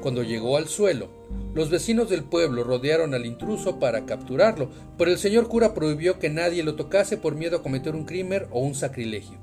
Cuando 0.03 0.23
llegó 0.23 0.57
al 0.57 0.69
suelo, 0.69 1.11
los 1.55 1.71
vecinos 1.71 2.09
del 2.09 2.25
pueblo 2.25 2.65
rodearon 2.65 3.15
al 3.15 3.27
intruso 3.27 3.79
para 3.79 4.05
capturarlo, 4.05 4.71
pero 4.99 5.11
el 5.11 5.19
señor 5.19 5.49
cura 5.49 5.75
prohibió 5.75 6.19
que 6.19 6.31
nadie 6.31 6.63
lo 6.63 6.77
tocase 6.77 7.17
por 7.17 7.35
miedo 7.35 7.59
a 7.59 7.63
cometer 7.63 7.95
un 7.95 8.05
crimen 8.05 8.47
o 8.51 8.61
un 8.61 8.75
sacrilegio. 8.75 9.39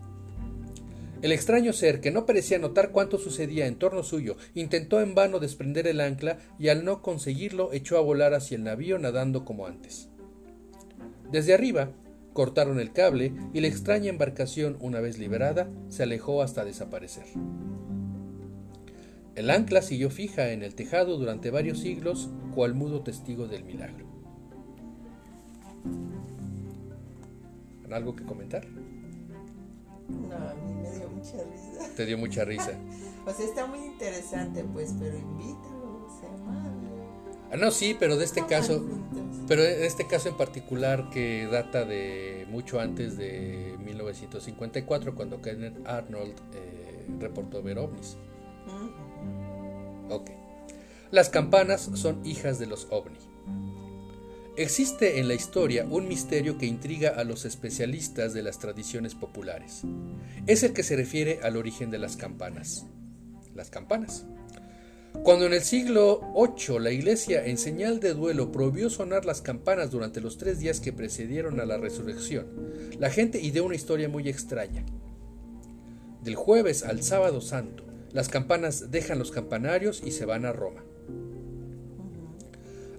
El 1.22 1.34
extraño 1.34 1.74
ser, 1.74 2.00
que 2.00 2.12
no 2.12 2.26
parecía 2.26 2.60
notar 2.60 2.92
cuánto 2.92 3.18
sucedía 3.18 3.68
en 3.68 3.76
torno 3.76 4.04
suyo, 4.04 4.38
intentó 4.54 5.02
en 5.02 5.16
vano 5.16 5.40
desprender 5.40 5.86
el 5.88 6.00
ancla 6.00 6.38
y 6.58 6.70
al 6.70 6.86
no 6.86 7.02
conseguirlo 7.02 7.74
echó 7.74 7.98
a 7.98 8.02
volar 8.02 8.34
hacia 8.34 8.56
el 8.56 8.64
navío 8.64 8.98
nadando 9.00 9.44
como 9.44 9.68
antes. 9.68 10.08
Desde 11.30 11.54
arriba, 11.54 11.92
cortaron 12.32 12.80
el 12.80 12.94
cable 12.94 13.34
y 13.54 13.60
la 13.60 13.68
extraña 13.68 14.10
embarcación, 14.10 14.78
una 14.80 15.02
vez 15.02 15.18
liberada, 15.18 15.70
se 15.90 16.04
alejó 16.04 16.42
hasta 16.42 16.64
desaparecer. 16.64 17.26
El 19.36 19.50
ancla 19.50 19.82
siguió 19.82 20.10
fija 20.10 20.52
en 20.52 20.64
el 20.64 20.74
tejado 20.74 21.18
durante 21.18 21.52
varios 21.52 21.80
siglos, 21.80 22.30
cual 22.56 22.76
mudo 22.76 23.02
testigo 23.02 23.48
del 23.48 23.66
milagro. 23.66 24.06
¿Algo 27.92 28.16
que 28.16 28.24
comentar? 28.24 28.68
No, 30.10 30.36
a 30.36 30.54
mí 30.56 30.74
me 30.74 30.92
dio 30.92 31.10
mucha 31.10 31.38
risa. 31.44 31.96
Te 31.96 32.06
dio 32.06 32.18
mucha 32.18 32.46
risa. 32.46 32.74
O 33.26 33.32
sea, 33.32 33.46
está 33.46 33.68
muy 33.68 33.80
interesante, 33.80 34.64
pues, 34.64 34.96
pero 34.98 35.16
invítalo, 35.16 36.08
sea 36.20 36.34
amable. 36.34 36.88
Ah, 37.52 37.58
no, 37.58 37.70
sí, 37.70 37.96
pero 38.00 38.16
de 38.16 38.26
este 38.26 38.46
caso, 38.46 38.84
pero 39.48 39.64
en 39.64 39.84
este 39.84 40.08
caso 40.08 40.30
en 40.30 40.38
particular 40.38 41.10
que 41.12 41.48
data 41.52 41.84
de 41.86 42.48
mucho 42.50 42.80
antes 42.80 43.18
de 43.18 43.76
1954, 43.84 45.14
cuando 45.14 45.42
Kenneth 45.42 45.86
Arnold 45.86 46.34
eh, 46.54 47.08
reportó 47.20 47.62
ver 47.62 47.78
ovnis. 47.78 48.18
Mm. 48.66 50.12
Ok. 50.12 50.32
Las 51.12 51.30
campanas 51.30 51.90
son 51.96 52.24
hijas 52.26 52.60
de 52.60 52.68
los 52.68 52.88
ovni. 52.92 53.18
Existe 54.60 55.20
en 55.20 55.30
la 55.30 55.36
historia 55.36 55.86
un 55.90 56.10
misterio 56.10 56.58
que 56.58 56.66
intriga 56.66 57.12
a 57.12 57.24
los 57.24 57.46
especialistas 57.46 58.34
de 58.34 58.44
las 58.44 58.60
tradiciones 58.60 59.16
populares. 59.16 59.84
Es 60.48 60.64
el 60.64 60.74
que 60.74 60.84
se 60.84 60.98
refiere 60.98 61.40
al 61.44 61.56
origen 61.56 61.92
de 61.92 61.98
las 61.98 62.18
campanas. 62.18 62.86
Las 63.56 63.70
campanas. 63.70 64.26
Cuando 65.24 65.46
en 65.46 65.54
el 65.54 65.62
siglo 65.62 66.20
VIII 66.36 66.78
la 66.82 66.92
iglesia 66.92 67.46
en 67.46 67.58
señal 67.58 68.02
de 68.02 68.14
duelo 68.14 68.52
prohibió 68.52 68.90
sonar 68.90 69.24
las 69.24 69.42
campanas 69.42 69.92
durante 69.92 70.20
los 70.20 70.38
tres 70.38 70.60
días 70.60 70.82
que 70.82 70.92
precedieron 70.92 71.62
a 71.62 71.66
la 71.66 71.78
resurrección, 71.78 72.48
la 73.00 73.10
gente 73.10 73.40
ideó 73.40 73.64
una 73.64 73.78
historia 73.78 74.10
muy 74.10 74.28
extraña. 74.28 74.86
Del 76.22 76.36
jueves 76.36 76.84
al 76.84 77.02
sábado 77.02 77.40
santo, 77.40 77.86
las 78.12 78.28
campanas 78.28 78.92
dejan 78.92 79.20
los 79.20 79.32
campanarios 79.32 80.02
y 80.04 80.12
se 80.12 80.26
van 80.26 80.44
a 80.44 80.52
Roma. 80.52 80.84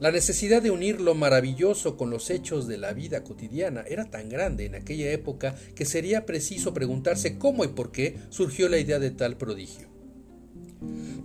La 0.00 0.10
necesidad 0.10 0.62
de 0.62 0.70
unir 0.70 0.98
lo 0.98 1.14
maravilloso 1.14 1.98
con 1.98 2.08
los 2.08 2.30
hechos 2.30 2.66
de 2.66 2.78
la 2.78 2.94
vida 2.94 3.22
cotidiana 3.22 3.84
era 3.86 4.06
tan 4.06 4.30
grande 4.30 4.64
en 4.64 4.74
aquella 4.74 5.12
época 5.12 5.54
que 5.74 5.84
sería 5.84 6.24
preciso 6.24 6.72
preguntarse 6.72 7.36
cómo 7.36 7.64
y 7.64 7.68
por 7.68 7.92
qué 7.92 8.16
surgió 8.30 8.70
la 8.70 8.78
idea 8.78 8.98
de 8.98 9.10
tal 9.10 9.36
prodigio. 9.36 9.88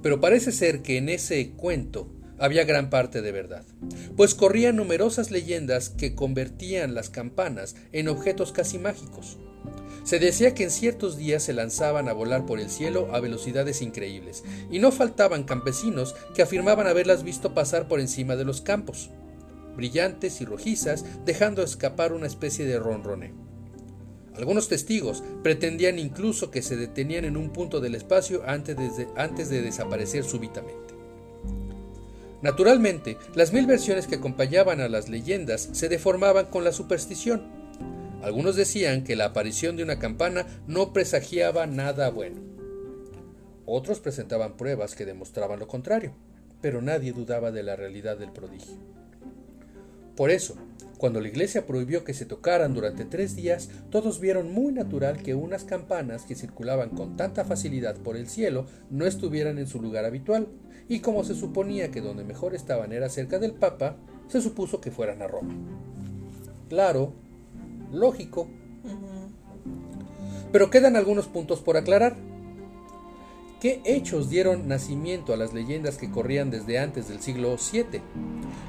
Pero 0.04 0.20
parece 0.20 0.52
ser 0.52 0.82
que 0.82 0.98
en 0.98 1.08
ese 1.08 1.52
cuento 1.52 2.12
había 2.38 2.66
gran 2.66 2.90
parte 2.90 3.22
de 3.22 3.32
verdad, 3.32 3.64
pues 4.18 4.36
corrían 4.36 4.76
numerosas 4.76 5.32
leyendas 5.32 5.90
que 5.90 6.14
convertían 6.14 6.96
las 6.96 7.10
campanas 7.10 7.78
en 7.94 8.10
objetos 8.10 8.52
casi 8.52 8.78
mágicos. 8.78 9.38
Se 10.06 10.20
decía 10.20 10.54
que 10.54 10.64
en 10.64 10.70
ciertos 10.70 11.18
días 11.18 11.42
se 11.42 11.52
lanzaban 11.52 12.08
a 12.08 12.14
volar 12.14 12.46
por 12.46 12.60
el 12.60 12.70
cielo 12.70 13.10
a 13.12 13.20
velocidades 13.20 13.82
increíbles, 13.82 14.44
y 14.70 14.78
no 14.78 14.92
faltaban 14.92 15.46
campesinos 15.46 16.16
que 16.36 16.44
afirmaban 16.44 16.86
haberlas 16.86 17.24
visto 17.24 17.56
pasar 17.56 17.88
por 17.88 18.00
encima 18.00 18.36
de 18.36 18.46
los 18.46 18.62
campos, 18.62 19.10
brillantes 19.76 20.42
y 20.42 20.46
rojizas, 20.46 21.04
dejando 21.26 21.64
escapar 21.64 22.14
una 22.14 22.28
especie 22.28 22.66
de 22.66 22.78
ronroneo. 22.78 23.34
Algunos 24.36 24.68
testigos 24.68 25.24
pretendían 25.42 25.98
incluso 25.98 26.52
que 26.52 26.62
se 26.62 26.76
detenían 26.76 27.26
en 27.26 27.36
un 27.36 27.52
punto 27.52 27.80
del 27.82 27.96
espacio 27.96 28.44
antes 28.46 28.76
de, 28.76 29.08
antes 29.18 29.50
de 29.50 29.64
desaparecer 29.64 30.24
súbitamente. 30.24 30.94
Naturalmente, 32.44 33.18
las 33.34 33.54
mil 33.54 33.66
versiones 33.66 34.06
que 34.06 34.16
acompañaban 34.16 34.82
a 34.82 34.88
las 34.88 35.10
leyendas 35.10 35.68
se 35.72 35.90
deformaban 35.90 36.46
con 36.46 36.64
la 36.64 36.74
superstición. 36.74 37.65
Algunos 38.26 38.56
decían 38.56 39.04
que 39.04 39.16
la 39.16 39.26
aparición 39.26 39.78
de 39.78 39.84
una 39.84 40.00
campana 40.00 40.48
no 40.66 40.94
presagiaba 40.94 41.68
nada 41.68 42.10
bueno. 42.10 42.42
Otros 43.68 44.00
presentaban 44.00 44.58
pruebas 44.58 44.96
que 44.96 45.06
demostraban 45.06 45.60
lo 45.60 45.68
contrario, 45.68 46.12
pero 46.60 46.82
nadie 46.82 47.14
dudaba 47.14 47.52
de 47.52 47.62
la 47.62 47.76
realidad 47.76 48.18
del 48.18 48.32
prodigio. 48.32 48.78
Por 50.16 50.32
eso, 50.32 50.56
cuando 50.98 51.22
la 51.22 51.28
iglesia 51.28 51.68
prohibió 51.68 52.04
que 52.04 52.16
se 52.16 52.26
tocaran 52.26 52.74
durante 52.74 53.06
tres 53.06 53.36
días, 53.36 53.70
todos 53.92 54.20
vieron 54.20 54.52
muy 54.52 54.74
natural 54.74 55.22
que 55.22 55.36
unas 55.36 55.64
campanas 55.64 56.24
que 56.24 56.34
circulaban 56.34 56.90
con 56.90 57.18
tanta 57.18 57.46
facilidad 57.46 57.96
por 57.98 58.18
el 58.18 58.28
cielo 58.28 58.66
no 58.90 59.06
estuvieran 59.06 59.60
en 59.60 59.68
su 59.68 59.80
lugar 59.80 60.04
habitual, 60.04 60.48
y 60.90 61.02
como 61.02 61.24
se 61.24 61.36
suponía 61.36 61.92
que 61.92 62.02
donde 62.02 62.24
mejor 62.24 62.56
estaban 62.56 62.92
era 62.92 63.08
cerca 63.08 63.38
del 63.38 63.54
Papa, 63.54 63.98
se 64.30 64.42
supuso 64.42 64.82
que 64.82 64.90
fueran 64.90 65.22
a 65.22 65.28
Roma. 65.28 65.54
Claro, 66.70 67.14
lógico, 67.92 68.48
pero 70.52 70.70
quedan 70.70 70.96
algunos 70.96 71.28
puntos 71.28 71.60
por 71.60 71.78
aclarar. 71.78 72.16
¿Qué 73.60 73.82
hechos 73.84 74.30
dieron 74.30 74.68
nacimiento 74.68 75.34
a 75.34 75.38
las 75.38 75.54
leyendas 75.54 75.98
que 75.98 76.12
corrían 76.12 76.52
desde 76.52 76.78
antes 76.78 77.08
del 77.08 77.22
siglo 77.22 77.56
VII? 77.56 78.02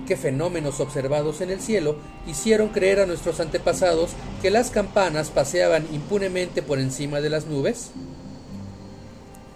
¿Qué 0.07 0.17
fenómenos 0.17 0.81
observados 0.81 1.41
en 1.43 1.51
el 1.51 1.61
cielo 1.61 1.97
hicieron 2.27 2.69
creer 2.69 3.01
a 3.01 3.07
nuestros 3.07 3.41
antepasados 3.41 4.13
que 4.41 4.51
las 4.51 4.71
campanas 4.71 5.31
paseaban 5.31 5.87
impunemente 5.93 6.63
por 6.63 6.79
encima 6.79 7.21
de 7.21 7.31
las 7.31 7.47
nubes? 7.47 7.91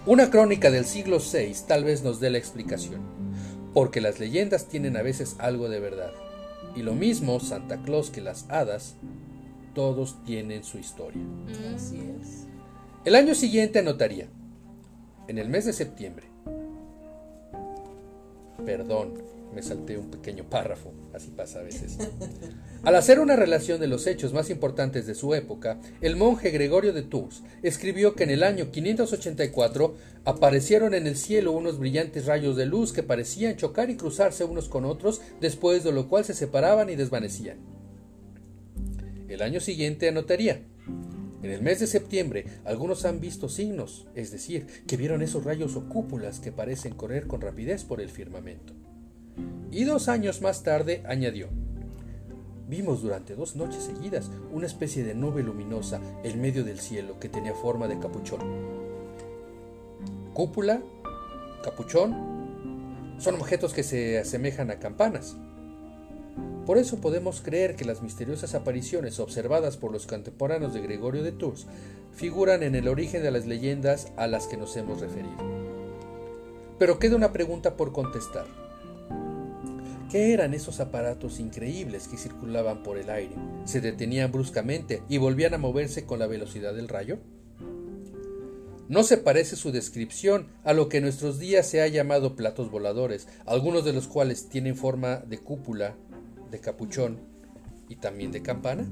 Una 0.06 0.30
crónica 0.30 0.70
del 0.70 0.84
siglo 0.84 1.18
VI 1.18 1.54
tal 1.66 1.84
vez 1.84 2.02
nos 2.02 2.20
dé 2.20 2.30
la 2.30 2.38
explicación, 2.38 3.00
porque 3.72 4.00
las 4.00 4.18
leyendas 4.18 4.66
tienen 4.66 4.96
a 4.96 5.02
veces 5.02 5.36
algo 5.38 5.68
de 5.68 5.80
verdad, 5.80 6.12
y 6.74 6.82
lo 6.82 6.94
mismo 6.94 7.38
Santa 7.40 7.82
Claus 7.82 8.10
que 8.10 8.20
las 8.20 8.44
hadas, 8.50 8.96
todos 9.80 10.22
tienen 10.26 10.62
su 10.62 10.76
historia. 10.76 11.22
Así 11.74 11.96
es. 11.96 12.44
El 13.06 13.14
año 13.14 13.34
siguiente 13.34 13.78
anotaría, 13.78 14.28
en 15.26 15.38
el 15.38 15.48
mes 15.48 15.64
de 15.64 15.72
septiembre. 15.72 16.26
Perdón, 18.66 19.14
me 19.54 19.62
salté 19.62 19.96
un 19.96 20.10
pequeño 20.10 20.44
párrafo, 20.44 20.92
así 21.14 21.30
pasa 21.30 21.60
a 21.60 21.62
veces. 21.62 21.96
Al 22.82 22.94
hacer 22.94 23.20
una 23.20 23.36
relación 23.36 23.80
de 23.80 23.86
los 23.86 24.06
hechos 24.06 24.34
más 24.34 24.50
importantes 24.50 25.06
de 25.06 25.14
su 25.14 25.32
época, 25.32 25.80
el 26.02 26.14
monje 26.14 26.50
Gregorio 26.50 26.92
de 26.92 27.00
Tours 27.00 27.42
escribió 27.62 28.14
que 28.14 28.24
en 28.24 28.30
el 28.30 28.42
año 28.42 28.70
584 28.70 29.94
aparecieron 30.26 30.92
en 30.92 31.06
el 31.06 31.16
cielo 31.16 31.52
unos 31.52 31.78
brillantes 31.78 32.26
rayos 32.26 32.54
de 32.54 32.66
luz 32.66 32.92
que 32.92 33.02
parecían 33.02 33.56
chocar 33.56 33.88
y 33.88 33.96
cruzarse 33.96 34.44
unos 34.44 34.68
con 34.68 34.84
otros, 34.84 35.22
después 35.40 35.84
de 35.84 35.92
lo 35.92 36.06
cual 36.06 36.26
se 36.26 36.34
separaban 36.34 36.90
y 36.90 36.96
desvanecían. 36.96 37.79
El 39.30 39.42
año 39.42 39.60
siguiente 39.60 40.08
anotaría, 40.08 40.60
en 41.44 41.50
el 41.52 41.62
mes 41.62 41.78
de 41.78 41.86
septiembre, 41.86 42.46
algunos 42.64 43.04
han 43.04 43.20
visto 43.20 43.48
signos, 43.48 44.08
es 44.16 44.32
decir, 44.32 44.66
que 44.88 44.96
vieron 44.96 45.22
esos 45.22 45.44
rayos 45.44 45.76
o 45.76 45.88
cúpulas 45.88 46.40
que 46.40 46.50
parecen 46.50 46.94
correr 46.94 47.28
con 47.28 47.40
rapidez 47.40 47.84
por 47.84 48.00
el 48.00 48.08
firmamento. 48.08 48.72
Y 49.70 49.84
dos 49.84 50.08
años 50.08 50.42
más 50.42 50.64
tarde 50.64 51.04
añadió, 51.06 51.46
vimos 52.68 53.02
durante 53.02 53.36
dos 53.36 53.54
noches 53.54 53.84
seguidas 53.84 54.32
una 54.52 54.66
especie 54.66 55.04
de 55.04 55.14
nube 55.14 55.44
luminosa 55.44 56.00
en 56.24 56.40
medio 56.40 56.64
del 56.64 56.80
cielo 56.80 57.20
que 57.20 57.28
tenía 57.28 57.54
forma 57.54 57.86
de 57.86 58.00
capuchón. 58.00 58.40
cúpula, 60.34 60.82
capuchón, 61.62 63.14
son 63.20 63.36
objetos 63.36 63.74
que 63.74 63.84
se 63.84 64.18
asemejan 64.18 64.72
a 64.72 64.80
campanas. 64.80 65.36
Por 66.66 66.78
eso 66.78 67.00
podemos 67.00 67.40
creer 67.40 67.74
que 67.74 67.84
las 67.84 68.02
misteriosas 68.02 68.54
apariciones 68.54 69.18
observadas 69.18 69.76
por 69.76 69.92
los 69.92 70.06
contemporáneos 70.06 70.74
de 70.74 70.80
Gregorio 70.80 71.22
de 71.22 71.32
Tours 71.32 71.66
figuran 72.12 72.62
en 72.62 72.74
el 72.74 72.88
origen 72.88 73.22
de 73.22 73.30
las 73.30 73.46
leyendas 73.46 74.12
a 74.16 74.26
las 74.26 74.46
que 74.46 74.56
nos 74.56 74.76
hemos 74.76 75.00
referido. 75.00 75.36
Pero 76.78 76.98
queda 76.98 77.16
una 77.16 77.32
pregunta 77.32 77.76
por 77.76 77.92
contestar. 77.92 78.46
¿Qué 80.10 80.32
eran 80.32 80.54
esos 80.54 80.80
aparatos 80.80 81.38
increíbles 81.38 82.08
que 82.08 82.16
circulaban 82.16 82.82
por 82.82 82.98
el 82.98 83.10
aire? 83.10 83.34
¿Se 83.64 83.80
detenían 83.80 84.32
bruscamente 84.32 85.02
y 85.08 85.18
volvían 85.18 85.54
a 85.54 85.58
moverse 85.58 86.04
con 86.04 86.18
la 86.18 86.26
velocidad 86.26 86.74
del 86.74 86.88
rayo? 86.88 87.18
No 88.88 89.04
se 89.04 89.18
parece 89.18 89.54
su 89.54 89.70
descripción 89.70 90.48
a 90.64 90.72
lo 90.72 90.88
que 90.88 90.96
en 90.96 91.04
nuestros 91.04 91.38
días 91.38 91.64
se 91.68 91.80
ha 91.80 91.86
llamado 91.86 92.34
platos 92.34 92.72
voladores, 92.72 93.28
algunos 93.46 93.84
de 93.84 93.92
los 93.92 94.08
cuales 94.08 94.48
tienen 94.48 94.74
forma 94.74 95.18
de 95.18 95.38
cúpula, 95.38 95.94
de 96.50 96.58
capuchón 96.60 97.18
y 97.88 97.96
también 97.96 98.32
de 98.32 98.42
campana. 98.42 98.86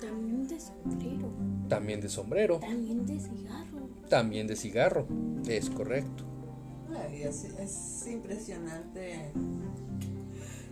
También 0.00 0.48
de 0.48 0.60
sombrero. 0.60 1.30
También 1.68 2.00
de 2.00 2.08
sombrero. 2.08 2.58
También 2.60 3.06
de 3.06 3.20
cigarro. 3.20 3.88
También 4.08 4.46
de 4.46 4.56
cigarro. 4.56 5.06
Es 5.46 5.70
correcto. 5.70 6.24
Ay, 6.96 7.22
es, 7.22 7.44
es 7.44 8.06
impresionante 8.10 9.32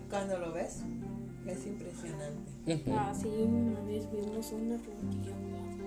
cuando 0.09 0.39
lo 0.39 0.53
ves. 0.53 0.83
Es 1.47 1.67
impresionante. 1.67 2.51
Ujú, 2.67 2.93
Ah, 2.97 3.13
sí, 3.15 3.29
una 3.29 3.81
vez 3.83 4.11
vimos 4.11 4.51
una 4.51 4.77
flotilla 4.79 5.37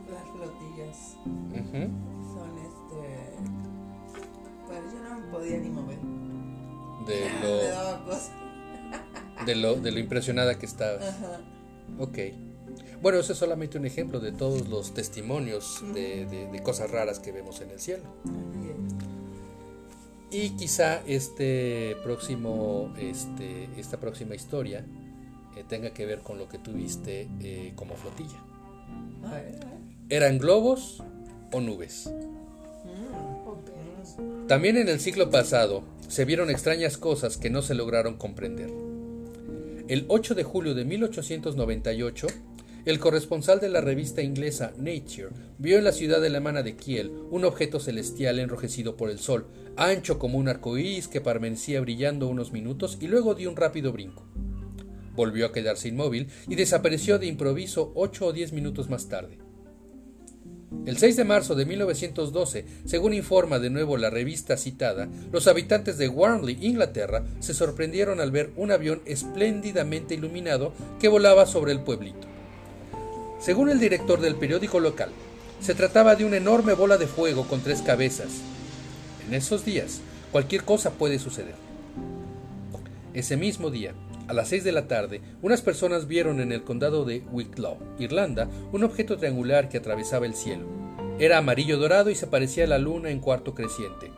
Las 0.10 0.24
flotillas 0.32 1.18
son 2.34 2.58
este. 2.60 3.36
Pues 4.68 4.80
yo 4.94 5.04
no 5.04 5.20
me 5.20 5.28
podía 5.32 5.58
ni 5.58 5.70
mover. 5.70 5.98
De, 7.08 7.26
lo, 7.42 9.46
de, 9.46 9.56
lo, 9.56 9.76
de 9.76 9.92
lo 9.92 10.00
impresionada 10.00 10.60
que 10.60 10.66
estabas. 10.66 11.06
Ajá. 11.08 11.40
Ok. 11.98 12.18
Bueno, 13.02 13.20
ese 13.20 13.32
es 13.34 13.40
solamente 13.40 13.78
un 13.78 13.86
ejemplo 13.86 14.20
de 14.20 14.32
todos 14.34 14.68
los 14.68 14.94
testimonios 14.94 15.82
de, 15.94 16.26
de- 16.26 16.48
de 16.52 16.64
cosas 16.64 16.92
raras 16.92 17.20
que 17.20 17.32
vemos 17.32 17.62
en 17.62 17.70
el 17.72 17.80
cielo. 17.80 18.04
Y 20.32 20.52
quizá 20.52 21.02
este 21.08 21.96
próximo, 22.04 22.94
este, 23.00 23.68
esta 23.78 24.00
próxima 24.00 24.36
historia 24.36 24.86
eh, 25.56 25.64
tenga 25.68 25.92
que 25.92 26.06
ver 26.06 26.20
con 26.20 26.38
lo 26.38 26.48
que 26.48 26.60
tú 26.60 26.74
viste 26.74 27.28
eh, 27.42 27.74
como 27.76 27.96
flotilla. 27.96 28.38
¿Eran 30.10 30.38
globos 30.38 31.02
o 31.52 31.62
nubes? 31.62 32.12
También 34.50 34.78
en 34.78 34.90
el 34.90 35.00
siglo 35.00 35.30
pasado 35.30 35.84
se 36.08 36.26
vieron 36.26 36.50
extrañas 36.50 36.98
cosas 36.98 37.38
que 37.38 37.52
no 37.52 37.62
se 37.62 37.76
lograron 37.76 38.18
comprender. 38.18 38.72
El 39.88 40.06
8 40.08 40.34
de 40.34 40.44
julio 40.44 40.74
de 40.74 40.86
1898, 40.86 42.26
el 42.86 42.98
corresponsal 42.98 43.60
de 43.60 43.70
la 43.70 43.82
revista 43.82 44.24
inglesa 44.24 44.74
Nature 44.76 45.30
vio 45.60 45.78
en 45.78 45.84
la 45.84 45.92
ciudad 45.92 46.26
alemana 46.26 46.64
de 46.64 46.76
Kiel 46.76 47.12
un 47.30 47.46
objeto 47.46 47.80
celestial 47.80 48.40
enrojecido 48.40 48.98
por 48.98 49.12
el 49.12 49.20
sol, 49.20 49.46
ancho 49.78 50.18
como 50.18 50.40
un 50.40 50.48
arco 50.48 50.80
iris 50.80 51.08
que 51.08 51.22
permanecía 51.22 51.80
brillando 51.82 52.28
unos 52.28 52.52
minutos 52.52 52.98
y 53.00 53.08
luego 53.08 53.36
dio 53.36 53.52
un 53.52 53.56
rápido 53.56 53.92
brinco. 53.92 54.26
Volvió 55.14 55.46
a 55.46 55.54
quedarse 55.54 55.90
inmóvil 55.90 56.28
y 56.48 56.56
desapareció 56.56 57.20
de 57.20 57.28
improviso 57.28 57.92
ocho 57.94 58.26
o 58.26 58.34
diez 58.34 58.52
minutos 58.52 58.90
más 58.90 59.10
tarde. 59.10 59.38
El 60.86 60.98
6 60.98 61.18
de 61.18 61.24
marzo 61.24 61.56
de 61.56 61.66
1912, 61.66 62.66
según 62.86 63.14
informa 63.14 63.58
de 63.58 63.72
nuevo 63.72 63.98
la 63.98 64.10
revista 64.10 64.56
citada, 64.56 65.08
los 65.32 65.48
habitantes 65.48 65.98
de 65.98 66.10
Warnley, 66.10 66.58
Inglaterra, 66.62 67.24
se 67.40 67.54
sorprendieron 67.56 68.20
al 68.20 68.30
ver 68.32 68.52
un 68.56 68.72
avión 68.72 69.02
espléndidamente 69.06 70.14
iluminado 70.14 70.74
que 71.00 71.08
volaba 71.08 71.48
sobre 71.48 71.72
el 71.72 71.82
pueblito. 71.82 72.28
Según 73.40 73.70
el 73.70 73.80
director 73.80 74.22
del 74.22 74.36
periódico 74.36 74.80
local, 74.80 75.10
se 75.60 75.74
trataba 75.74 76.16
de 76.16 76.26
una 76.26 76.38
enorme 76.38 76.74
bola 76.74 76.98
de 76.98 77.08
fuego 77.08 77.48
con 77.48 77.62
tres 77.62 77.82
cabezas. 77.82 78.30
En 79.28 79.34
esos 79.34 79.66
días, 79.66 80.02
cualquier 80.32 80.64
cosa 80.64 80.92
puede 80.92 81.20
suceder. 81.20 81.56
Ese 83.14 83.38
mismo 83.38 83.72
día, 83.72 83.94
a 84.30 84.34
las 84.34 84.50
6 84.50 84.64
de 84.64 84.72
la 84.72 84.88
tarde, 84.88 85.22
unas 85.42 85.64
personas 85.64 86.08
vieron 86.08 86.40
en 86.40 86.52
el 86.52 86.64
condado 86.64 87.04
de 87.04 87.24
Wicklow, 87.32 87.80
Irlanda, 87.98 88.48
un 88.72 88.84
objeto 88.84 89.18
triangular 89.18 89.70
que 89.70 89.80
atravesaba 89.80 90.28
el 90.28 90.36
cielo. 90.36 90.68
Era 91.18 91.40
amarillo 91.40 91.80
dorado 91.80 92.12
y 92.12 92.16
se 92.16 92.28
parecía 92.28 92.66
a 92.66 92.68
la 92.68 92.78
luna 92.78 93.10
en 93.10 93.22
cuarto 93.22 93.56
creciente. 93.56 94.12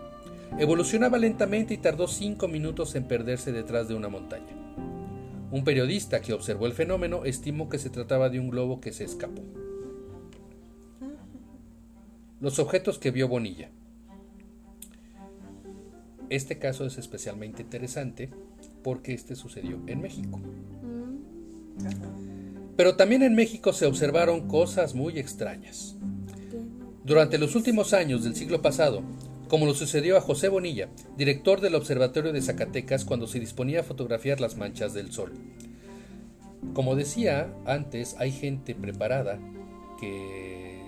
Evolucionaba 0.60 1.17
lentamente 1.17 1.74
y 1.74 1.78
tardó 1.78 2.10
cinco 2.10 2.50
minutos 2.50 2.93
en 2.95 3.08
perderse 3.08 3.54
detrás 3.54 3.88
de 3.88 3.95
una 3.95 4.10
montaña. 4.10 4.54
Un 5.50 5.63
periodista 5.63 6.19
que 6.19 6.34
observó 6.34 6.65
el 6.65 6.74
fenómeno 6.74 7.24
estimó 7.24 7.69
que 7.69 7.80
se 7.80 7.89
trataba 7.89 8.28
de 8.28 8.41
un 8.41 8.50
globo 8.50 8.82
que 8.82 8.91
se 8.91 9.06
escapó. 9.06 9.43
Los 12.41 12.60
objetos 12.60 13.00
que 13.00 13.12
vio 13.12 13.30
Bonilla. 13.30 13.69
Este 16.30 16.60
caso 16.60 16.86
es 16.86 16.97
especialmente 16.97 17.62
interesante 17.62 18.30
porque 18.83 19.13
este 19.13 19.35
sucedió 19.35 19.79
en 19.87 20.01
México. 20.01 20.37
Mm. 20.37 21.11
Pero 22.75 22.95
también 22.95 23.23
en 23.23 23.35
México 23.35 23.73
se 23.73 23.85
observaron 23.85 24.47
cosas 24.47 24.95
muy 24.95 25.19
extrañas. 25.19 25.95
Durante 27.03 27.37
los 27.37 27.55
últimos 27.55 27.93
años 27.93 28.23
del 28.23 28.35
siglo 28.35 28.61
pasado, 28.61 29.03
como 29.47 29.65
lo 29.65 29.73
sucedió 29.73 30.17
a 30.17 30.21
José 30.21 30.47
Bonilla, 30.47 30.89
director 31.17 31.59
del 31.59 31.75
Observatorio 31.75 32.31
de 32.31 32.41
Zacatecas 32.41 33.03
cuando 33.03 33.27
se 33.27 33.39
disponía 33.39 33.81
a 33.81 33.83
fotografiar 33.83 34.39
las 34.39 34.55
manchas 34.55 34.93
del 34.93 35.11
sol. 35.11 35.33
Como 36.73 36.95
decía 36.95 37.53
antes, 37.65 38.15
hay 38.17 38.31
gente 38.31 38.75
preparada 38.75 39.39
que 39.99 40.81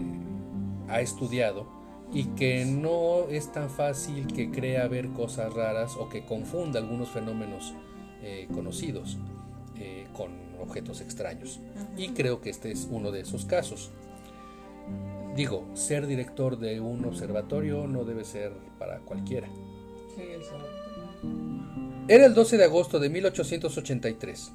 ha 0.87 1.01
estudiado 1.01 1.82
y 2.13 2.25
que 2.35 2.65
no 2.65 3.27
es 3.29 3.51
tan 3.51 3.69
fácil 3.69 4.27
que 4.27 4.51
crea 4.51 4.87
ver 4.87 5.09
cosas 5.09 5.53
raras 5.53 5.95
o 5.97 6.09
que 6.09 6.25
confunda 6.25 6.79
algunos 6.79 7.09
fenómenos 7.09 7.73
eh, 8.21 8.47
conocidos 8.53 9.17
eh, 9.77 10.05
con 10.13 10.31
objetos 10.61 11.01
extraños. 11.01 11.59
Y 11.97 12.09
creo 12.09 12.39
que 12.39 12.51
este 12.51 12.71
es 12.71 12.87
uno 12.89 13.11
de 13.11 13.21
esos 13.21 13.45
casos. 13.45 13.91
Digo, 15.35 15.65
ser 15.73 16.05
director 16.05 16.59
de 16.59 16.79
un 16.79 17.03
observatorio 17.05 17.87
no 17.87 18.05
debe 18.05 18.23
ser 18.23 18.53
para 18.77 18.99
cualquiera. 18.99 19.49
Era 22.07 22.25
el 22.27 22.33
12 22.35 22.57
de 22.57 22.63
agosto 22.65 22.99
de 22.99 23.09
1883. 23.09 24.51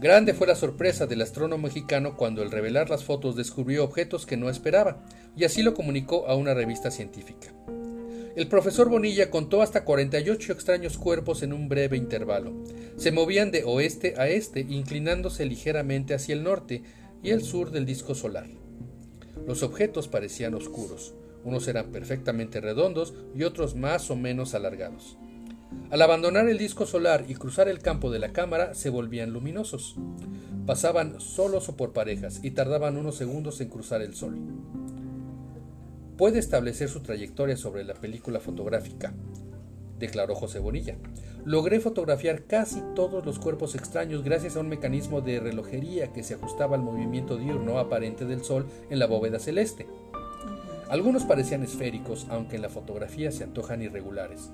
Grande 0.00 0.32
fue 0.32 0.46
la 0.46 0.54
sorpresa 0.54 1.06
del 1.06 1.22
astrónomo 1.22 1.64
mexicano 1.64 2.16
cuando 2.16 2.40
al 2.40 2.52
revelar 2.52 2.88
las 2.88 3.02
fotos 3.02 3.34
descubrió 3.34 3.82
objetos 3.82 4.26
que 4.26 4.36
no 4.36 4.48
esperaba, 4.48 4.98
y 5.38 5.44
así 5.44 5.62
lo 5.62 5.74
comunicó 5.74 6.26
a 6.26 6.34
una 6.34 6.52
revista 6.52 6.90
científica. 6.90 7.54
El 8.34 8.48
profesor 8.48 8.88
Bonilla 8.88 9.30
contó 9.30 9.62
hasta 9.62 9.84
48 9.84 10.52
extraños 10.52 10.98
cuerpos 10.98 11.42
en 11.42 11.52
un 11.52 11.68
breve 11.68 11.96
intervalo. 11.96 12.52
Se 12.96 13.12
movían 13.12 13.50
de 13.50 13.64
oeste 13.64 14.14
a 14.16 14.28
este, 14.28 14.60
inclinándose 14.60 15.44
ligeramente 15.44 16.14
hacia 16.14 16.34
el 16.34 16.44
norte 16.44 16.82
y 17.22 17.30
el 17.30 17.42
sur 17.42 17.70
del 17.70 17.86
disco 17.86 18.14
solar. 18.14 18.46
Los 19.46 19.62
objetos 19.62 20.08
parecían 20.08 20.54
oscuros, 20.54 21.14
unos 21.44 21.66
eran 21.68 21.90
perfectamente 21.90 22.60
redondos 22.60 23.14
y 23.34 23.44
otros 23.44 23.74
más 23.74 24.10
o 24.10 24.16
menos 24.16 24.54
alargados. 24.54 25.16
Al 25.90 26.02
abandonar 26.02 26.48
el 26.48 26.58
disco 26.58 26.86
solar 26.86 27.24
y 27.28 27.34
cruzar 27.34 27.68
el 27.68 27.80
campo 27.80 28.10
de 28.10 28.18
la 28.18 28.32
cámara 28.32 28.74
se 28.74 28.90
volvían 28.90 29.32
luminosos. 29.32 29.96
Pasaban 30.66 31.20
solos 31.20 31.68
o 31.68 31.76
por 31.76 31.92
parejas 31.92 32.40
y 32.42 32.50
tardaban 32.52 32.96
unos 32.96 33.16
segundos 33.16 33.60
en 33.60 33.68
cruzar 33.68 34.02
el 34.02 34.14
sol. 34.14 34.38
Puede 36.18 36.40
establecer 36.40 36.88
su 36.88 36.98
trayectoria 37.00 37.56
sobre 37.56 37.84
la 37.84 37.94
película 37.94 38.40
fotográfica, 38.40 39.14
declaró 40.00 40.34
José 40.34 40.58
Bonilla. 40.58 40.96
Logré 41.44 41.78
fotografiar 41.78 42.42
casi 42.42 42.82
todos 42.96 43.24
los 43.24 43.38
cuerpos 43.38 43.76
extraños 43.76 44.24
gracias 44.24 44.56
a 44.56 44.60
un 44.60 44.68
mecanismo 44.68 45.20
de 45.20 45.38
relojería 45.38 46.12
que 46.12 46.24
se 46.24 46.34
ajustaba 46.34 46.74
al 46.74 46.82
movimiento 46.82 47.36
diurno 47.36 47.78
aparente 47.78 48.24
del 48.24 48.42
Sol 48.42 48.66
en 48.90 48.98
la 48.98 49.06
bóveda 49.06 49.38
celeste. 49.38 49.86
Algunos 50.90 51.22
parecían 51.22 51.62
esféricos, 51.62 52.26
aunque 52.30 52.56
en 52.56 52.62
la 52.62 52.68
fotografía 52.68 53.30
se 53.30 53.44
antojan 53.44 53.80
irregulares. 53.82 54.50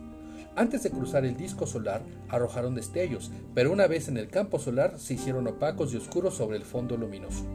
Antes 0.57 0.83
de 0.83 0.91
cruzar 0.91 1.25
el 1.25 1.39
disco 1.39 1.67
solar, 1.67 2.03
arrojaron 2.29 2.75
destellos, 2.75 3.33
pero 3.55 3.73
una 3.73 3.87
vez 3.87 4.09
en 4.09 4.19
el 4.19 4.29
campo 4.29 4.59
solar 4.59 4.99
se 4.99 5.15
hicieron 5.15 5.47
opacos 5.47 5.95
y 5.95 5.97
oscuros 5.97 6.35
sobre 6.35 6.59
el 6.59 6.65
fondo 6.65 6.99
luminoso. 6.99 7.47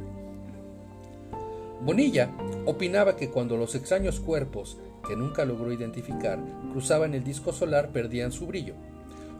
Bonilla 1.81 2.29
opinaba 2.65 3.15
que 3.15 3.29
cuando 3.29 3.55
los 3.55 3.73
extraños 3.73 4.19
cuerpos, 4.19 4.77
que 5.07 5.15
nunca 5.15 5.45
logró 5.45 5.71
identificar, 5.71 6.39
cruzaban 6.71 7.13
el 7.13 7.23
disco 7.23 7.53
solar 7.53 7.91
perdían 7.91 8.33
su 8.33 8.47
brillo, 8.47 8.73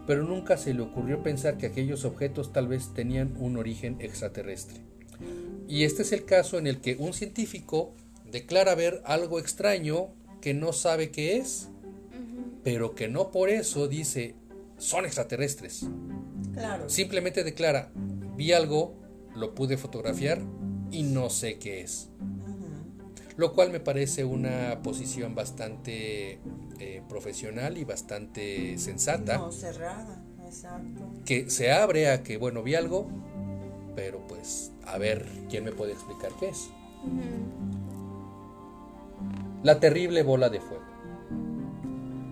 pero 0.08 0.24
nunca 0.24 0.58
se 0.58 0.74
le 0.74 0.82
ocurrió 0.82 1.22
pensar 1.22 1.58
que 1.58 1.66
aquellos 1.66 2.06
objetos 2.06 2.54
tal 2.54 2.68
vez 2.68 2.94
tenían 2.94 3.36
un 3.40 3.58
origen 3.58 3.98
extraterrestre. 4.00 4.80
Y 5.68 5.84
este 5.84 6.04
es 6.04 6.14
el 6.14 6.24
caso 6.24 6.58
en 6.58 6.66
el 6.66 6.80
que 6.80 6.96
un 6.96 7.14
científico 7.14 7.94
declara 8.32 8.74
ver 8.74 9.02
algo 9.06 9.38
extraño 9.40 10.08
que 10.42 10.54
no 10.54 10.72
sabe 10.72 11.12
qué 11.12 11.38
es, 11.38 11.68
pero 12.64 12.96
que 12.96 13.10
no 13.10 13.32
por 13.32 13.50
eso 13.50 13.88
dice 13.88 14.36
son 14.78 15.06
extraterrestres. 15.06 15.88
Claro. 16.54 16.90
Simplemente 16.90 17.44
declara, 17.44 17.92
vi 18.38 18.54
algo, 18.54 18.96
lo 19.36 19.54
pude 19.54 19.78
fotografiar 19.78 20.42
y 20.92 21.04
no 21.04 21.30
sé 21.30 21.58
qué 21.60 21.82
es. 21.82 22.10
Lo 23.38 23.54
cual 23.54 23.72
me 23.72 23.80
parece 23.80 24.26
una 24.26 24.82
posición 24.84 25.34
bastante 25.34 26.40
eh, 26.80 27.02
profesional 27.08 27.78
y 27.78 27.86
bastante 27.86 28.78
sensata, 28.78 29.38
No, 29.38 29.52
cerrada, 29.52 30.22
exacto. 30.46 31.10
que 31.26 31.50
se 31.50 31.72
abre 31.72 32.10
a 32.10 32.22
que, 32.22 32.36
bueno, 32.38 32.64
vi 32.64 32.76
algo, 32.76 33.08
pero 33.96 34.26
pues 34.28 34.72
a 34.86 34.98
ver 34.98 35.26
quién 35.50 35.64
me 35.64 35.72
puede 35.72 35.94
explicar 35.94 36.32
qué 36.40 36.50
es. 36.50 36.70
La 39.64 39.80
terrible 39.80 40.24
bola 40.24 40.50
de 40.50 40.60
fuego. 40.60 40.84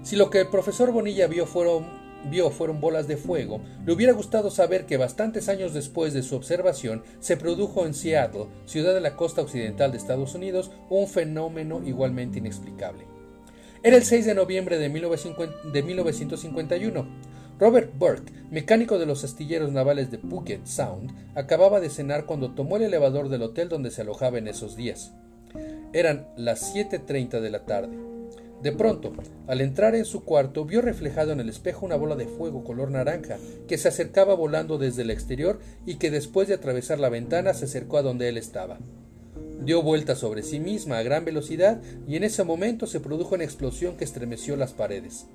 Si 0.04 0.16
lo 0.16 0.30
que 0.30 0.42
el 0.42 0.48
profesor 0.48 0.92
Bonilla 0.92 1.28
vio 1.28 1.46
fueron, 1.46 1.86
vio 2.30 2.50
fueron 2.52 2.80
bolas 2.82 3.08
de 3.08 3.18
fuego, 3.18 3.62
le 3.86 3.94
hubiera 3.94 4.14
gustado 4.14 4.52
saber 4.52 4.86
que 4.86 4.98
bastantes 4.98 5.50
años 5.50 5.74
después 5.74 6.14
de 6.14 6.24
su 6.24 6.36
observación 6.36 7.04
se 7.20 7.38
produjo 7.38 7.86
en 7.86 7.94
Seattle, 7.94 8.48
ciudad 8.66 8.94
de 8.94 9.02
la 9.02 9.16
costa 9.16 9.42
occidental 9.42 9.92
de 9.92 9.98
Estados 9.98 10.36
Unidos, 10.36 10.72
un 10.90 11.08
fenómeno 11.08 11.82
igualmente 11.86 12.40
inexplicable. 12.40 13.06
Era 13.84 13.96
el 13.96 14.04
6 14.04 14.26
de 14.26 14.36
noviembre 14.36 14.78
de 14.78 14.90
1950 14.90 15.70
de 15.72 15.84
1951. 15.84 17.08
Robert 17.60 17.92
Burke, 17.98 18.32
mecánico 18.52 19.00
de 19.00 19.06
los 19.06 19.24
astilleros 19.24 19.72
navales 19.72 20.12
de 20.12 20.20
Puget 20.20 20.66
Sound, 20.66 21.12
acababa 21.36 21.80
de 21.80 21.90
cenar 21.90 22.26
cuando 22.26 22.52
tomó 22.52 22.78
el 22.78 22.84
elevador 22.84 23.30
del 23.30 23.42
hotel 23.42 23.68
donde 23.70 23.90
se 23.90 24.02
alojaba 24.02 24.38
en 24.38 24.48
esos 24.48 24.76
días. 24.76 25.14
Eran 25.94 26.28
las 26.36 26.76
7.30 26.76 27.40
de 27.40 27.50
la 27.50 27.66
tarde. 27.66 28.17
De 28.62 28.72
pronto, 28.72 29.14
al 29.46 29.62
entrar 29.62 29.96
en 29.96 30.06
su 30.06 30.24
cuarto, 30.24 30.66
vio 30.66 30.82
reflejado 30.82 31.32
en 31.32 31.40
el 31.40 31.50
espejo 31.50 31.86
una 31.86 31.96
bola 31.96 32.16
de 32.16 32.26
fuego 32.26 32.64
color 32.64 32.90
naranja 32.90 33.38
que 33.68 33.78
se 33.78 33.88
acercaba 33.88 34.34
volando 34.34 34.80
desde 34.80 35.04
el 35.04 35.12
exterior 35.12 35.60
y 35.86 35.96
que 35.96 36.10
después 36.10 36.48
de 36.48 36.56
atravesar 36.56 37.00
la 37.00 37.10
ventana 37.10 37.54
se 37.54 37.66
acercó 37.66 37.98
a 37.98 38.02
donde 38.02 38.30
él 38.30 38.38
estaba. 38.38 38.80
Dio 39.62 39.84
vuelta 39.84 40.16
sobre 40.16 40.42
sí 40.42 40.60
misma 40.60 40.98
a 40.98 41.04
gran 41.04 41.24
velocidad 41.24 41.82
y 42.08 42.16
en 42.16 42.24
ese 42.24 42.44
momento 42.44 42.88
se 42.88 43.00
produjo 43.00 43.36
una 43.36 43.44
explosión 43.44 43.96
que 43.96 44.06
estremeció 44.06 44.56
las 44.56 44.74
paredes. 44.74 45.28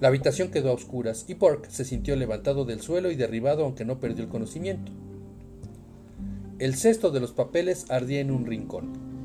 La 0.00 0.08
habitación 0.08 0.50
quedó 0.50 0.70
a 0.70 0.74
oscuras 0.74 1.24
y 1.28 1.34
Burke 1.34 1.70
se 1.70 1.84
sintió 1.84 2.16
levantado 2.16 2.64
del 2.64 2.80
suelo 2.80 3.10
y 3.10 3.14
derribado 3.14 3.64
aunque 3.64 3.84
no 3.84 4.00
perdió 4.00 4.24
el 4.24 4.30
conocimiento. 4.30 4.90
El 6.58 6.74
cesto 6.74 7.10
de 7.10 7.20
los 7.20 7.32
papeles 7.32 7.84
ardía 7.90 8.20
en 8.20 8.30
un 8.30 8.46
rincón. 8.46 9.15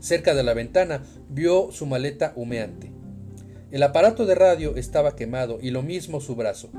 Cerca 0.00 0.34
de 0.34 0.42
la 0.42 0.54
ventana 0.54 1.02
vio 1.28 1.70
su 1.72 1.86
maleta 1.86 2.32
humeante. 2.34 2.90
El 3.70 3.82
aparato 3.82 4.26
de 4.26 4.34
radio 4.34 4.74
estaba 4.76 5.14
quemado 5.14 5.58
y 5.60 5.70
lo 5.70 5.82
mismo 5.82 6.20
su 6.20 6.34
brazo. 6.34 6.70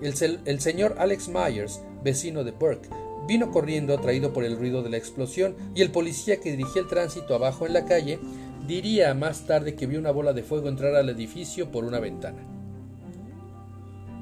El, 0.00 0.60
señor 0.60 0.94
Alex 0.98 1.28
Myers, 1.28 1.80
vecino 2.04 2.44
de 2.44 2.52
Burke, 2.52 2.88
vino 3.26 3.50
corriendo 3.50 3.94
atraído 3.94 4.32
por 4.32 4.44
el 4.44 4.56
ruido 4.56 4.82
de 4.82 4.90
la 4.90 4.96
explosión 4.96 5.56
y 5.74 5.82
el 5.82 5.90
policía 5.90 6.38
que 6.38 6.52
dirigía 6.52 6.82
el 6.82 6.88
tránsito 6.88 7.34
abajo 7.34 7.66
en 7.66 7.72
la 7.72 7.84
calle 7.84 8.20
diría 8.66 9.12
más 9.14 9.46
tarde 9.46 9.74
que 9.74 9.86
vio 9.86 9.98
una 9.98 10.10
bola 10.10 10.32
de 10.32 10.42
fuego 10.42 10.68
entrar 10.68 10.94
al 10.94 11.08
edificio 11.08 11.72
por 11.72 11.84
una 11.84 11.98
ventana. 11.98 12.42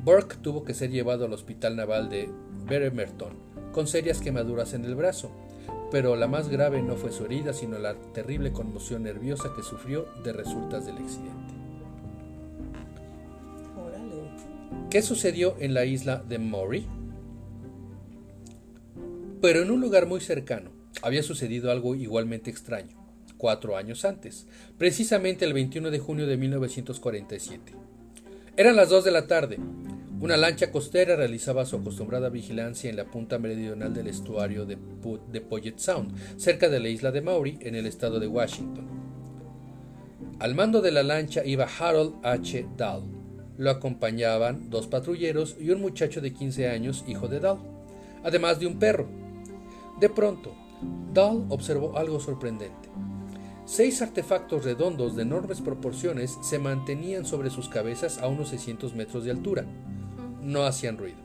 Burke 0.02 0.36
tuvo 0.36 0.64
que 0.64 0.74
ser 0.74 0.90
llevado 0.90 1.26
al 1.26 1.32
hospital 1.32 1.76
naval 1.76 2.08
de 2.08 2.28
Bremerton 2.66 3.44
con 3.72 3.86
serias 3.88 4.20
quemaduras 4.20 4.72
en 4.72 4.84
el 4.84 4.94
brazo, 4.94 5.30
pero 5.94 6.16
la 6.16 6.26
más 6.26 6.48
grave 6.48 6.82
no 6.82 6.96
fue 6.96 7.12
su 7.12 7.24
herida, 7.24 7.52
sino 7.52 7.78
la 7.78 7.94
terrible 7.94 8.50
conmoción 8.50 9.04
nerviosa 9.04 9.52
que 9.54 9.62
sufrió 9.62 10.08
de 10.24 10.32
resultas 10.32 10.86
del 10.86 10.96
accidente. 10.96 11.54
Órale. 13.76 14.24
¿Qué 14.90 15.02
sucedió 15.02 15.54
en 15.60 15.72
la 15.72 15.84
isla 15.84 16.16
de 16.16 16.40
Maury? 16.40 16.88
Pero 19.40 19.62
en 19.62 19.70
un 19.70 19.80
lugar 19.80 20.06
muy 20.06 20.20
cercano 20.20 20.72
había 21.00 21.22
sucedido 21.22 21.70
algo 21.70 21.94
igualmente 21.94 22.50
extraño, 22.50 22.96
cuatro 23.38 23.76
años 23.76 24.04
antes, 24.04 24.48
precisamente 24.76 25.44
el 25.44 25.52
21 25.52 25.92
de 25.92 26.00
junio 26.00 26.26
de 26.26 26.36
1947. 26.36 27.72
Eran 28.56 28.74
las 28.74 28.88
2 28.88 29.04
de 29.04 29.10
la 29.12 29.28
tarde. 29.28 29.60
Una 30.24 30.38
lancha 30.38 30.72
costera 30.72 31.16
realizaba 31.16 31.66
su 31.66 31.76
acostumbrada 31.76 32.30
vigilancia 32.30 32.88
en 32.88 32.96
la 32.96 33.04
punta 33.04 33.38
meridional 33.38 33.92
del 33.92 34.06
estuario 34.06 34.64
de, 34.64 34.78
Puget 34.78 35.78
Sound, 35.78 36.16
cerca 36.38 36.70
de 36.70 36.80
la 36.80 36.88
isla 36.88 37.12
de 37.12 37.20
Maury, 37.20 37.58
en 37.60 37.74
el 37.74 37.84
estado 37.84 38.18
de 38.18 38.26
Washington. 38.26 38.88
Al 40.38 40.54
mando 40.54 40.80
de 40.80 40.92
la 40.92 41.02
lancha 41.02 41.44
iba 41.44 41.68
Harold 41.78 42.24
H. 42.24 42.66
Dahl. 42.74 43.02
Lo 43.58 43.68
acompañaban 43.68 44.70
dos 44.70 44.86
patrulleros 44.86 45.56
y 45.60 45.68
un 45.68 45.82
muchacho 45.82 46.22
de 46.22 46.32
15 46.32 46.70
años, 46.70 47.04
hijo 47.06 47.28
de 47.28 47.40
Dahl, 47.40 47.58
además 48.24 48.58
de 48.58 48.66
un 48.66 48.78
perro. 48.78 49.06
De 50.00 50.08
pronto, 50.08 50.54
Dahl 51.12 51.44
observó 51.50 51.98
algo 51.98 52.18
sorprendente. 52.18 52.88
Seis 53.66 54.00
artefactos 54.00 54.64
redondos 54.64 55.16
de 55.16 55.22
enormes 55.22 55.60
proporciones 55.60 56.38
se 56.40 56.58
mantenían 56.58 57.26
sobre 57.26 57.50
sus 57.50 57.68
cabezas 57.68 58.16
a 58.16 58.28
unos 58.28 58.48
600 58.48 58.94
metros 58.94 59.24
de 59.24 59.30
altura. 59.30 59.66
No 60.44 60.64
hacían 60.64 60.98
ruido. 60.98 61.16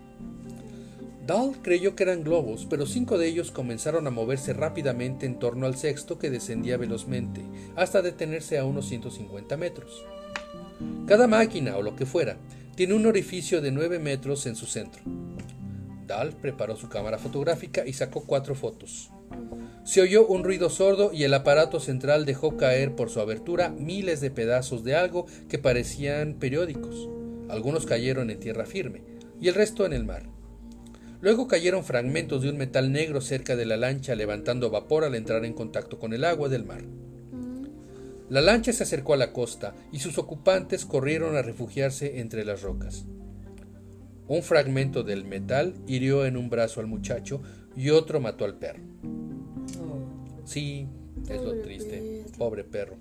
Dahl 1.27 1.61
creyó 1.61 1.95
que 1.95 2.01
eran 2.01 2.23
globos, 2.23 2.65
pero 2.67 2.87
cinco 2.87 3.19
de 3.19 3.27
ellos 3.27 3.51
comenzaron 3.51 4.07
a 4.07 4.09
moverse 4.09 4.53
rápidamente 4.53 5.27
en 5.27 5.37
torno 5.37 5.67
al 5.67 5.75
sexto 5.75 6.17
que 6.17 6.31
descendía 6.31 6.77
velozmente, 6.77 7.45
hasta 7.75 8.01
detenerse 8.01 8.57
a 8.57 8.65
unos 8.65 8.87
150 8.87 9.55
metros. 9.55 10.03
Cada 11.05 11.27
máquina, 11.27 11.77
o 11.77 11.83
lo 11.83 11.95
que 11.95 12.07
fuera, 12.07 12.37
tiene 12.75 12.95
un 12.95 13.05
orificio 13.05 13.61
de 13.61 13.71
9 13.71 13.99
metros 13.99 14.47
en 14.47 14.55
su 14.55 14.65
centro. 14.65 15.03
Dahl 16.07 16.31
preparó 16.31 16.75
su 16.75 16.89
cámara 16.89 17.19
fotográfica 17.19 17.85
y 17.85 17.93
sacó 17.93 18.25
cuatro 18.25 18.55
fotos. 18.55 19.11
Se 19.83 20.01
oyó 20.01 20.25
un 20.25 20.43
ruido 20.43 20.71
sordo 20.71 21.11
y 21.13 21.25
el 21.25 21.33
aparato 21.35 21.79
central 21.79 22.25
dejó 22.25 22.57
caer 22.57 22.95
por 22.95 23.11
su 23.11 23.19
abertura 23.19 23.69
miles 23.69 24.19
de 24.19 24.31
pedazos 24.31 24.83
de 24.83 24.95
algo 24.95 25.27
que 25.47 25.59
parecían 25.59 26.33
periódicos. 26.39 27.07
Algunos 27.49 27.85
cayeron 27.85 28.29
en 28.29 28.39
tierra 28.39 28.65
firme 28.65 29.03
y 29.41 29.47
el 29.47 29.55
resto 29.55 29.85
en 29.85 29.93
el 29.93 30.05
mar. 30.05 30.29
Luego 31.21 31.47
cayeron 31.47 31.83
fragmentos 31.83 32.41
de 32.41 32.49
un 32.49 32.57
metal 32.57 32.91
negro 32.91 33.19
cerca 33.19 33.55
de 33.55 33.65
la 33.65 33.75
lancha 33.75 34.15
levantando 34.15 34.69
vapor 34.69 35.03
al 35.03 35.15
entrar 35.15 35.43
en 35.43 35.53
contacto 35.53 35.99
con 35.99 36.13
el 36.13 36.23
agua 36.23 36.47
del 36.47 36.65
mar. 36.65 36.83
La 38.29 38.41
lancha 38.41 38.71
se 38.71 38.83
acercó 38.83 39.13
a 39.13 39.17
la 39.17 39.33
costa 39.33 39.73
y 39.91 39.99
sus 39.99 40.17
ocupantes 40.17 40.85
corrieron 40.85 41.35
a 41.35 41.41
refugiarse 41.41 42.19
entre 42.19 42.45
las 42.45 42.61
rocas. 42.61 43.05
Un 44.27 44.43
fragmento 44.43 45.01
del 45.01 45.25
metal 45.25 45.73
hirió 45.87 46.25
en 46.25 46.37
un 46.37 46.51
brazo 46.51 46.79
al 46.79 46.85
muchacho 46.85 47.41
y 47.75 47.89
otro 47.89 48.19
mató 48.19 48.45
al 48.45 48.59
perro. 48.59 48.83
Oh, 49.81 50.45
Sí, 50.45 50.87
es 51.27 51.41
lo 51.41 51.59
triste. 51.61 52.25
Pobre 52.37 52.63
perro. 52.63 52.97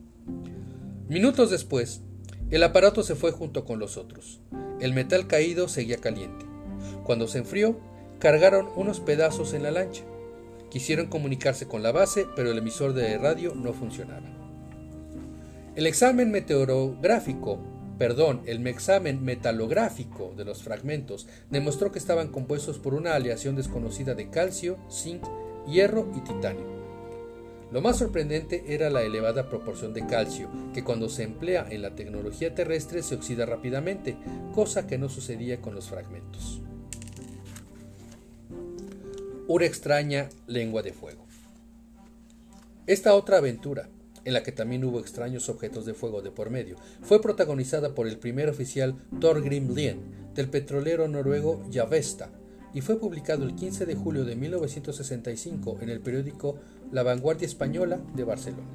Minutos 1.09 1.51
después, 1.51 2.03
el 2.51 2.63
aparato 2.63 3.03
se 3.03 3.15
fue 3.15 3.31
junto 3.31 3.65
con 3.67 3.79
los 3.79 3.99
otros. 3.99 4.41
El 4.81 4.95
metal 4.95 5.27
caído 5.27 5.69
seguía 5.69 5.99
caliente. 5.99 6.47
Cuando 7.05 7.29
se 7.29 7.39
enfrió, 7.39 7.79
cargaron 8.19 8.69
unos 8.75 9.01
pedazos 9.01 9.53
en 9.53 9.63
la 9.63 9.71
lancha. 9.71 10.05
Quisieron 10.71 11.07
comunicarse 11.07 11.67
con 11.67 11.83
la 11.83 11.93
base, 11.93 12.27
pero 12.37 12.51
el 12.51 12.59
emisor 12.59 12.95
de 12.95 13.19
radio 13.19 13.55
no 13.55 13.75
funcionaba. 13.75 14.27
El 15.77 15.87
examen 15.87 16.31
meteorográfico, 16.31 17.61
perdón, 17.99 18.43
el 18.47 18.67
examen 18.67 19.23
metalográfico 19.23 20.33
de 20.37 20.45
los 20.45 20.63
fragmentos 20.63 21.27
demostró 21.51 21.93
que 21.93 21.99
estaban 21.99 22.29
compuestos 22.29 22.79
por 22.79 22.95
una 22.95 23.15
aleación 23.15 23.57
desconocida 23.57 24.15
de 24.15 24.31
calcio, 24.31 24.79
zinc, 24.91 25.23
hierro 25.67 26.11
y 26.17 26.21
titanio. 26.21 26.78
Lo 27.71 27.83
más 27.83 27.99
sorprendente 27.99 28.65
era 28.69 28.89
la 28.89 29.03
elevada 29.03 29.51
proporción 29.51 29.93
de 29.93 30.07
calcio, 30.07 30.49
que 30.73 30.83
cuando 30.83 31.11
se 31.11 31.23
emplea 31.23 31.67
en 31.69 31.83
la 31.83 31.95
tecnología 31.95 32.55
terrestre 32.55 33.03
se 33.03 33.15
oxida 33.15 33.45
rápidamente, 33.45 34.17
cosa 34.55 34.87
que 34.87 34.97
no 34.97 35.11
sucedía 35.11 35.61
con 35.61 35.75
los 35.75 35.89
fragmentos. 35.89 36.63
Una 39.47 39.67
extraña 39.67 40.31
lengua 40.47 40.83
de 40.83 40.95
fuego. 40.95 41.27
Esta 42.87 43.15
otra 43.15 43.37
aventura, 43.37 43.91
en 44.25 44.33
la 44.33 44.43
que 44.43 44.53
también 44.53 44.83
hubo 44.85 44.99
extraños 44.99 45.51
objetos 45.51 45.85
de 45.85 45.93
fuego 45.93 46.23
de 46.23 46.31
por 46.31 46.49
medio, 46.49 46.77
fue 47.03 47.21
protagonizada 47.21 47.95
por 47.95 48.09
el 48.09 48.19
primer 48.19 48.49
oficial 48.49 48.97
Thorgrim 49.21 49.75
Lien, 49.75 50.01
del 50.35 50.49
petrolero 50.49 51.07
noruego 51.07 51.63
Javesta, 51.71 52.31
y 52.79 52.81
fue 52.81 53.01
publicado 53.01 53.43
el 53.43 53.57
15 53.57 53.87
de 53.87 53.97
julio 53.97 54.25
de 54.25 54.37
1965 54.37 55.79
en 55.81 55.88
el 55.88 55.99
periódico 55.99 56.61
La 56.93 57.03
Vanguardia 57.03 57.45
Española 57.45 58.01
de 58.14 58.23
Barcelona. 58.23 58.69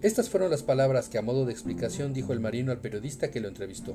Estas 0.00 0.30
fueron 0.30 0.50
las 0.50 0.62
palabras 0.62 1.10
que 1.10 1.18
a 1.18 1.22
modo 1.22 1.44
de 1.44 1.52
explicación 1.52 2.14
dijo 2.14 2.32
el 2.32 2.40
marino 2.40 2.72
al 2.72 2.80
periodista 2.80 3.30
que 3.30 3.40
lo 3.40 3.48
entrevistó. 3.48 3.94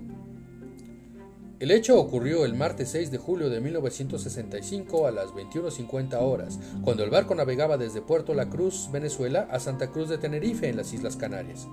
El 1.59 1.71
hecho 1.71 1.99
ocurrió 1.99 2.45
el 2.45 2.53
martes 2.53 2.89
6 2.89 3.09
de 3.09 3.17
julio 3.17 3.49
de 3.49 3.61
1965 3.61 5.07
a 5.07 5.11
las 5.11 5.31
21.50 5.31 6.21
horas, 6.21 6.59
cuando 6.83 7.03
el 7.03 7.09
barco 7.09 7.33
navegaba 7.33 7.79
desde 7.79 8.03
Puerto 8.03 8.35
La 8.35 8.47
Cruz, 8.47 8.89
Venezuela, 8.91 9.47
a 9.49 9.59
Santa 9.59 9.89
Cruz 9.89 10.07
de 10.07 10.19
Tenerife, 10.19 10.69
en 10.69 10.77
las 10.77 10.93
Islas 10.93 11.15
Canarias. 11.15 11.67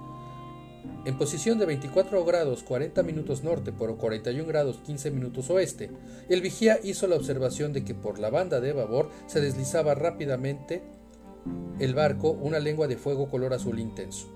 En 1.05 1.17
posición 1.17 1.59
de 1.59 1.67
24 1.67 2.25
grados 2.25 2.63
40 2.65 3.03
minutos 3.03 3.45
norte 3.45 3.73
por 3.73 3.97
41 3.97 4.47
grados 4.47 4.81
15 4.85 5.11
minutos 5.11 5.49
oeste, 5.49 5.91
el 6.29 6.43
vigía 6.43 6.81
hizo 6.83 7.07
la 7.07 7.17
observación 7.17 7.73
de 7.73 7.85
que 7.85 7.95
por 7.95 8.19
la 8.19 8.31
banda 8.31 8.61
de 8.61 8.73
babor 8.73 9.11
se 9.27 9.41
deslizaba 9.41 9.95
rápidamente 9.95 10.83
el 11.79 11.95
barco 11.95 12.33
una 12.33 12.59
lengua 12.59 12.89
de 12.89 12.97
fuego 12.97 13.31
color 13.31 13.55
azul 13.55 13.79
intenso. 13.79 14.27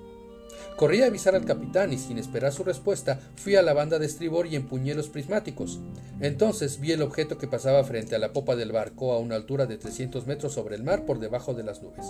Corrí 0.77 1.03
a 1.03 1.07
avisar 1.07 1.35
al 1.35 1.45
capitán 1.45 1.93
y 1.93 1.99
sin 1.99 2.19
esperar 2.19 2.53
su 2.53 2.65
respuesta 2.65 3.21
fui 3.37 3.57
a 3.57 3.63
la 3.63 3.75
banda 3.75 3.99
de 3.99 4.07
estribor 4.07 4.47
y 4.47 4.57
empuñé 4.57 4.95
los 4.95 5.09
prismáticos. 5.09 5.81
Entonces 6.21 6.81
vi 6.81 6.93
el 6.93 7.03
objeto 7.03 7.39
que 7.39 7.49
pasaba 7.49 7.85
frente 7.85 8.15
a 8.15 8.19
la 8.19 8.33
popa 8.33 8.57
del 8.57 8.73
barco 8.73 9.13
a 9.13 9.19
una 9.19 9.35
altura 9.35 9.67
de 9.67 9.77
300 9.77 10.27
metros 10.27 10.53
sobre 10.55 10.77
el 10.77 10.85
mar 10.85 11.05
por 11.05 11.19
debajo 11.19 11.55
de 11.55 11.65
las 11.65 11.83
nubes. 11.83 12.07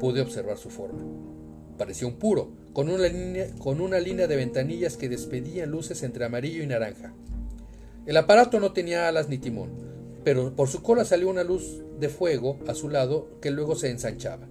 Pude 0.00 0.22
observar 0.22 0.56
su 0.58 0.70
forma. 0.70 1.43
Parecía 1.78 2.06
un 2.06 2.14
puro, 2.14 2.52
con 2.72 2.88
una, 2.88 3.08
línea, 3.08 3.46
con 3.58 3.80
una 3.80 3.98
línea 3.98 4.26
de 4.26 4.36
ventanillas 4.36 4.96
que 4.96 5.08
despedían 5.08 5.70
luces 5.70 6.02
entre 6.02 6.24
amarillo 6.24 6.62
y 6.62 6.66
naranja. 6.66 7.12
El 8.06 8.16
aparato 8.16 8.60
no 8.60 8.72
tenía 8.72 9.08
alas 9.08 9.28
ni 9.28 9.38
timón, 9.38 9.70
pero 10.24 10.54
por 10.54 10.68
su 10.68 10.82
cola 10.82 11.04
salió 11.04 11.28
una 11.28 11.44
luz 11.44 11.82
de 11.98 12.08
fuego 12.08 12.58
a 12.66 12.74
su 12.74 12.88
lado 12.88 13.38
que 13.40 13.50
luego 13.50 13.76
se 13.76 13.90
ensanchaba. 13.90 14.46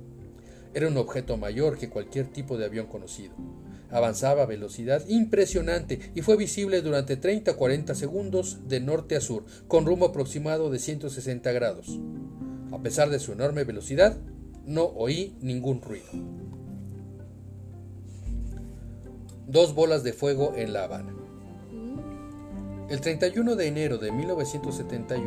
Era 0.73 0.87
un 0.87 0.97
objeto 0.97 1.37
mayor 1.37 1.77
que 1.77 1.89
cualquier 1.89 2.27
tipo 2.27 2.57
de 2.57 2.65
avión 2.65 2.87
conocido. 2.87 3.35
Avanzaba 3.91 4.43
a 4.43 4.47
velocidad 4.47 5.07
impresionante 5.07 5.99
y 6.15 6.21
fue 6.21 6.35
visible 6.35 6.81
durante 6.81 7.15
30 7.15 7.51
o 7.51 7.57
40 7.57 7.93
segundos 7.93 8.67
de 8.67 8.79
norte 8.79 9.15
a 9.15 9.21
sur, 9.21 9.45
con 9.67 9.85
rumbo 9.85 10.07
aproximado 10.07 10.71
de 10.71 10.79
160 10.79 11.51
grados. 11.51 11.99
A 12.71 12.81
pesar 12.81 13.11
de 13.11 13.19
su 13.19 13.33
enorme 13.33 13.65
velocidad, 13.65 14.17
no 14.65 14.85
oí 14.85 15.35
ningún 15.41 15.79
ruido. 15.79 16.07
Dos 19.47 19.75
bolas 19.75 20.03
de 20.03 20.13
fuego 20.13 20.53
en 20.55 20.71
La 20.71 20.85
Habana. 20.85 21.13
El 22.89 23.01
31 23.01 23.55
de 23.57 23.67
enero 23.67 23.97
de 23.97 24.11
1971, 24.11 25.21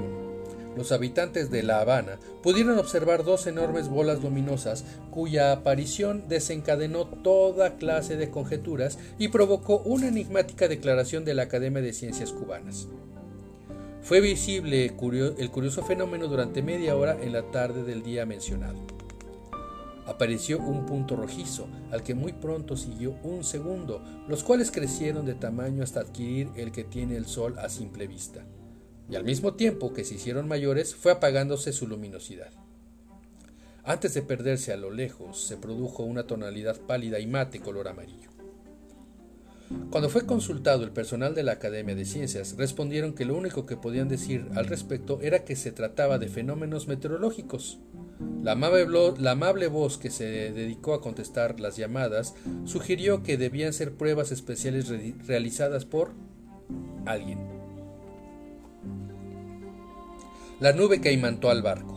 los 0.74 0.90
habitantes 0.90 1.50
de 1.50 1.62
La 1.62 1.80
Habana 1.80 2.18
pudieron 2.42 2.78
observar 2.78 3.24
dos 3.24 3.46
enormes 3.46 3.88
bolas 3.88 4.22
luminosas 4.22 4.84
cuya 5.10 5.52
aparición 5.52 6.28
desencadenó 6.28 7.06
toda 7.06 7.76
clase 7.76 8.16
de 8.16 8.30
conjeturas 8.30 8.98
y 9.18 9.28
provocó 9.28 9.78
una 9.84 10.08
enigmática 10.08 10.66
declaración 10.66 11.26
de 11.26 11.34
la 11.34 11.42
Academia 11.42 11.82
de 11.82 11.92
Ciencias 11.92 12.32
Cubanas. 12.32 12.88
Fue 14.02 14.20
visible 14.20 14.84
el 14.86 15.50
curioso 15.50 15.82
fenómeno 15.82 16.26
durante 16.28 16.62
media 16.62 16.96
hora 16.96 17.18
en 17.20 17.32
la 17.32 17.50
tarde 17.50 17.84
del 17.84 18.02
día 18.02 18.24
mencionado. 18.24 18.95
Apareció 20.06 20.58
un 20.58 20.86
punto 20.86 21.16
rojizo, 21.16 21.66
al 21.90 22.02
que 22.02 22.14
muy 22.14 22.32
pronto 22.32 22.76
siguió 22.76 23.16
un 23.22 23.44
segundo, 23.44 24.02
los 24.28 24.44
cuales 24.44 24.70
crecieron 24.70 25.26
de 25.26 25.34
tamaño 25.34 25.82
hasta 25.82 26.00
adquirir 26.00 26.48
el 26.56 26.72
que 26.72 26.84
tiene 26.84 27.16
el 27.16 27.26
Sol 27.26 27.58
a 27.58 27.68
simple 27.68 28.06
vista 28.06 28.44
y 29.08 29.16
al 29.16 29.24
mismo 29.24 29.54
tiempo 29.54 29.92
que 29.92 30.04
se 30.04 30.14
hicieron 30.14 30.48
mayores 30.48 30.94
fue 30.94 31.12
apagándose 31.12 31.72
su 31.72 31.86
luminosidad. 31.86 32.50
Antes 33.84 34.14
de 34.14 34.22
perderse 34.22 34.72
a 34.72 34.76
lo 34.76 34.90
lejos, 34.90 35.40
se 35.40 35.56
produjo 35.56 36.02
una 36.02 36.26
tonalidad 36.26 36.80
pálida 36.80 37.20
y 37.20 37.26
mate 37.26 37.60
color 37.60 37.86
amarillo. 37.86 38.35
Cuando 39.90 40.08
fue 40.08 40.26
consultado 40.26 40.84
el 40.84 40.92
personal 40.92 41.34
de 41.34 41.42
la 41.42 41.52
Academia 41.52 41.94
de 41.94 42.04
Ciencias, 42.04 42.56
respondieron 42.56 43.14
que 43.14 43.24
lo 43.24 43.36
único 43.36 43.66
que 43.66 43.76
podían 43.76 44.08
decir 44.08 44.46
al 44.54 44.66
respecto 44.66 45.18
era 45.22 45.44
que 45.44 45.56
se 45.56 45.72
trataba 45.72 46.18
de 46.18 46.28
fenómenos 46.28 46.88
meteorológicos. 46.88 47.78
La 48.42 48.52
amable, 48.52 49.68
voz 49.68 49.98
que 49.98 50.10
se 50.10 50.52
dedicó 50.52 50.94
a 50.94 51.00
contestar 51.00 51.60
las 51.60 51.76
llamadas 51.76 52.34
sugirió 52.64 53.22
que 53.22 53.36
debían 53.36 53.72
ser 53.72 53.94
pruebas 53.94 54.32
especiales 54.32 54.88
realizadas 55.26 55.84
por 55.84 56.12
alguien 57.04 57.56
la 60.60 60.72
nube 60.72 61.00
que 61.00 61.12
imantó 61.12 61.50
al 61.50 61.62
barco. 61.62 61.94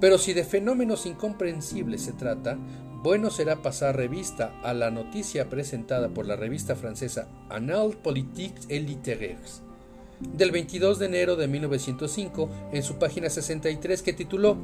Pero 0.00 0.18
si 0.18 0.32
de 0.32 0.44
fenómenos 0.44 1.06
incomprensibles 1.06 2.02
se 2.02 2.12
trata, 2.12 2.58
bueno 3.02 3.30
será 3.30 3.62
pasar 3.62 3.96
revista 3.96 4.52
a 4.62 4.74
la 4.74 4.90
noticia 4.90 5.48
presentada 5.48 6.08
por 6.08 6.26
la 6.26 6.36
revista 6.36 6.74
francesa 6.74 7.28
Annales 7.48 7.96
Politiques 7.96 8.66
et 8.68 8.82
Littéraires 8.82 9.62
del 10.20 10.50
22 10.50 10.98
de 10.98 11.06
enero 11.06 11.36
de 11.36 11.46
1905 11.46 12.50
en 12.72 12.82
su 12.82 12.96
página 12.96 13.30
63 13.30 14.02
que 14.02 14.12
tituló 14.12 14.56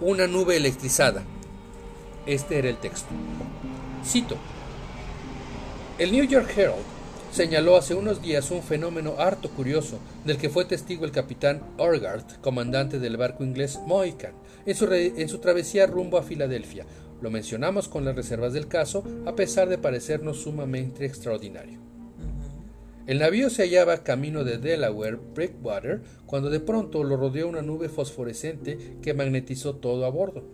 Una 0.00 0.26
nube 0.26 0.56
electrizada. 0.56 1.22
Este 2.26 2.58
era 2.58 2.68
el 2.68 2.76
texto. 2.78 3.08
Cito. 4.04 4.36
El 5.98 6.12
New 6.12 6.24
York 6.24 6.50
Herald 6.56 6.84
señaló 7.32 7.76
hace 7.76 7.94
unos 7.94 8.22
días 8.22 8.50
un 8.50 8.62
fenómeno 8.62 9.14
harto 9.18 9.50
curioso 9.50 9.98
del 10.24 10.38
que 10.38 10.50
fue 10.50 10.64
testigo 10.64 11.04
el 11.04 11.12
capitán 11.12 11.62
Orgard, 11.76 12.24
comandante 12.40 12.98
del 12.98 13.16
barco 13.16 13.44
inglés 13.44 13.78
Mohican, 13.86 14.32
en 14.66 14.74
su, 14.74 14.92
en 14.92 15.28
su 15.28 15.38
travesía 15.38 15.86
rumbo 15.86 16.18
a 16.18 16.22
Filadelfia. 16.22 16.86
Lo 17.20 17.30
mencionamos 17.30 17.88
con 17.88 18.04
las 18.04 18.14
reservas 18.14 18.52
del 18.52 18.68
caso, 18.68 19.04
a 19.26 19.34
pesar 19.34 19.68
de 19.68 19.78
parecernos 19.78 20.42
sumamente 20.42 21.04
extraordinario. 21.04 21.80
El 23.08 23.20
navío 23.20 23.48
se 23.48 23.62
hallaba 23.62 24.04
camino 24.04 24.44
de 24.44 24.58
Delaware 24.58 25.18
Breakwater 25.34 26.02
cuando 26.26 26.50
de 26.50 26.60
pronto 26.60 27.02
lo 27.04 27.16
rodeó 27.16 27.48
una 27.48 27.62
nube 27.62 27.88
fosforescente 27.88 28.98
que 29.00 29.14
magnetizó 29.14 29.76
todo 29.76 30.04
a 30.04 30.10
bordo. 30.10 30.44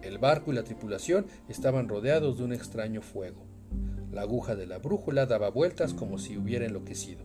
El 0.00 0.18
barco 0.18 0.52
y 0.52 0.54
la 0.54 0.62
tripulación 0.62 1.26
estaban 1.48 1.88
rodeados 1.88 2.38
de 2.38 2.44
un 2.44 2.52
extraño 2.52 3.02
fuego. 3.02 3.44
La 4.12 4.22
aguja 4.22 4.54
de 4.54 4.66
la 4.66 4.78
brújula 4.78 5.26
daba 5.26 5.50
vueltas 5.50 5.92
como 5.92 6.18
si 6.18 6.36
hubiera 6.36 6.66
enloquecido. 6.66 7.24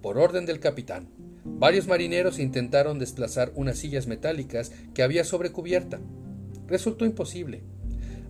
Por 0.00 0.16
orden 0.16 0.46
del 0.46 0.58
capitán, 0.58 1.10
varios 1.44 1.86
marineros 1.86 2.38
intentaron 2.38 2.98
desplazar 2.98 3.52
unas 3.54 3.78
sillas 3.78 4.06
metálicas 4.06 4.72
que 4.94 5.02
había 5.02 5.24
sobre 5.24 5.52
cubierta. 5.52 6.00
Resultó 6.70 7.04
imposible, 7.04 7.62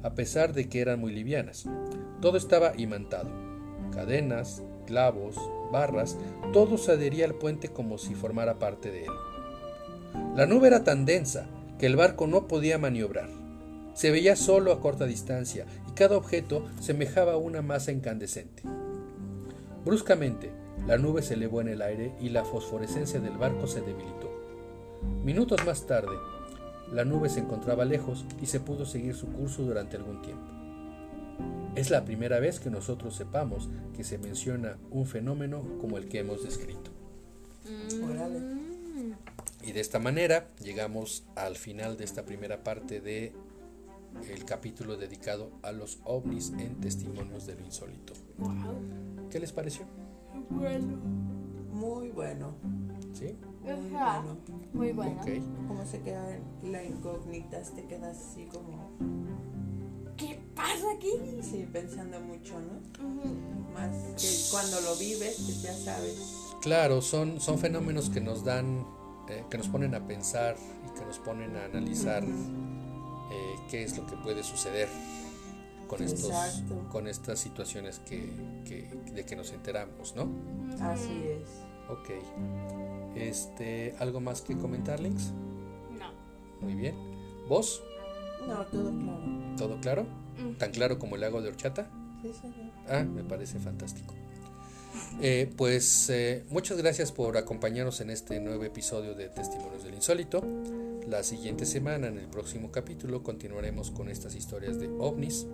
a 0.02 0.14
pesar 0.14 0.54
de 0.54 0.66
que 0.70 0.80
eran 0.80 0.98
muy 0.98 1.12
livianas. 1.12 1.66
Todo 2.22 2.38
estaba 2.38 2.72
imantado. 2.78 3.28
Cadenas, 3.92 4.62
clavos, 4.86 5.36
barras, 5.70 6.16
todo 6.50 6.78
se 6.78 6.92
adhería 6.92 7.26
al 7.26 7.34
puente 7.34 7.68
como 7.68 7.98
si 7.98 8.14
formara 8.14 8.58
parte 8.58 8.90
de 8.90 9.04
él. 9.04 9.10
La 10.34 10.46
nube 10.46 10.68
era 10.68 10.84
tan 10.84 11.04
densa 11.04 11.48
que 11.78 11.84
el 11.84 11.96
barco 11.96 12.26
no 12.26 12.48
podía 12.48 12.78
maniobrar. 12.78 13.28
Se 13.92 14.10
veía 14.10 14.36
solo 14.36 14.72
a 14.72 14.80
corta 14.80 15.04
distancia 15.04 15.66
y 15.86 15.92
cada 15.92 16.16
objeto 16.16 16.66
semejaba 16.80 17.34
a 17.34 17.36
una 17.36 17.60
masa 17.60 17.92
incandescente. 17.92 18.62
Bruscamente, 19.84 20.50
la 20.86 20.96
nube 20.96 21.20
se 21.20 21.34
elevó 21.34 21.60
en 21.60 21.68
el 21.68 21.82
aire 21.82 22.14
y 22.20 22.30
la 22.30 22.44
fosforescencia 22.44 23.20
del 23.20 23.36
barco 23.36 23.66
se 23.66 23.82
debilitó. 23.82 24.30
Minutos 25.24 25.66
más 25.66 25.86
tarde, 25.86 26.16
la 26.92 27.04
nube 27.04 27.28
se 27.28 27.40
encontraba 27.40 27.84
lejos 27.84 28.24
y 28.40 28.46
se 28.46 28.60
pudo 28.60 28.84
seguir 28.84 29.14
su 29.14 29.28
curso 29.28 29.62
durante 29.62 29.96
algún 29.96 30.22
tiempo. 30.22 30.46
Es 31.76 31.90
la 31.90 32.04
primera 32.04 32.40
vez 32.40 32.58
que 32.58 32.70
nosotros 32.70 33.14
sepamos 33.14 33.68
que 33.96 34.04
se 34.04 34.18
menciona 34.18 34.76
un 34.90 35.06
fenómeno 35.06 35.62
como 35.80 35.98
el 35.98 36.08
que 36.08 36.18
hemos 36.18 36.42
descrito. 36.42 36.90
Y 39.62 39.72
de 39.72 39.80
esta 39.80 39.98
manera 39.98 40.48
llegamos 40.62 41.24
al 41.36 41.56
final 41.56 41.96
de 41.96 42.04
esta 42.04 42.24
primera 42.24 42.64
parte 42.64 43.00
de 43.00 43.32
el 44.28 44.44
capítulo 44.44 44.96
dedicado 44.96 45.52
a 45.62 45.70
los 45.70 46.00
ovnis 46.04 46.52
en 46.58 46.80
testimonios 46.80 47.46
de 47.46 47.54
lo 47.54 47.64
insólito. 47.64 48.14
¿Qué 49.30 49.38
les 49.38 49.52
pareció? 49.52 49.84
Bueno. 50.48 50.96
Muy 51.72 52.10
bueno. 52.10 52.56
¿Sí? 53.12 53.36
Muy 53.62 53.94
Ajá. 53.96 54.20
bueno. 54.22 54.38
Muy 54.72 54.92
bueno. 54.92 55.20
Ok. 55.20 55.66
Como 55.68 55.84
se 55.84 56.00
queda 56.00 56.34
en 56.62 56.72
la 56.72 56.82
incógnita, 56.84 57.60
te 57.62 57.84
quedas 57.86 58.16
así 58.16 58.46
como. 58.46 58.90
¿Qué 60.16 60.38
pasa 60.54 60.92
aquí? 60.96 61.12
Sí, 61.42 61.66
pensando 61.72 62.20
mucho, 62.20 62.54
¿no? 62.60 63.06
Ujú. 63.06 63.34
Más 63.72 63.90
que 64.20 64.50
cuando 64.50 64.80
lo 64.82 64.96
vives, 64.96 65.36
pues 65.36 65.62
ya 65.62 65.72
sabes. 65.74 66.18
Claro, 66.60 67.00
son, 67.00 67.40
son 67.40 67.58
fenómenos 67.58 68.10
que 68.10 68.20
nos 68.20 68.44
dan, 68.44 68.84
eh, 69.30 69.44
que 69.50 69.56
nos 69.56 69.68
ponen 69.68 69.94
a 69.94 70.06
pensar 70.06 70.56
y 70.86 70.98
que 70.98 71.06
nos 71.06 71.18
ponen 71.20 71.56
a 71.56 71.64
analizar 71.64 72.22
eh, 72.22 73.54
qué 73.70 73.82
es 73.82 73.96
lo 73.96 74.06
que 74.06 74.16
puede 74.16 74.42
suceder 74.42 74.88
con 75.88 76.02
estos, 76.02 76.24
Exacto. 76.30 76.86
con 76.90 77.08
estas 77.08 77.38
situaciones 77.40 78.00
que, 78.00 78.30
que- 78.66 78.90
de 79.14 79.24
que 79.24 79.36
nos 79.36 79.50
enteramos, 79.52 80.14
¿no? 80.16 80.28
Así 80.82 81.22
es. 81.24 81.48
Ok. 81.90 82.10
Este, 83.16 83.94
¿algo 83.98 84.20
más 84.20 84.42
que 84.42 84.56
comentar, 84.56 85.00
Links? 85.00 85.32
No. 85.98 86.12
Muy 86.60 86.74
bien. 86.74 86.94
¿Vos? 87.48 87.82
No, 88.46 88.64
todo 88.66 88.90
claro. 88.90 89.56
¿Todo 89.56 89.80
claro? 89.80 90.06
Mm. 90.38 90.56
¿Tan 90.58 90.70
claro 90.70 90.98
como 90.98 91.16
el 91.16 91.22
lago 91.22 91.42
de 91.42 91.48
horchata? 91.48 91.90
Sí, 92.22 92.32
señor. 92.32 92.70
Ah, 92.88 93.02
me 93.02 93.24
parece 93.24 93.58
fantástico. 93.58 94.14
Eh, 95.20 95.52
pues 95.56 96.08
eh, 96.10 96.44
muchas 96.48 96.78
gracias 96.78 97.12
por 97.12 97.36
acompañarnos 97.36 98.00
en 98.00 98.10
este 98.10 98.40
nuevo 98.40 98.64
episodio 98.64 99.14
de 99.14 99.28
Testimonios 99.28 99.84
del 99.84 99.94
Insólito. 99.94 100.42
La 101.06 101.22
siguiente 101.22 101.66
semana, 101.66 102.08
en 102.08 102.18
el 102.18 102.28
próximo 102.28 102.70
capítulo, 102.70 103.22
continuaremos 103.22 103.90
con 103.90 104.08
estas 104.08 104.34
historias 104.34 104.78
de 104.78 104.88
ovnis 104.88 105.46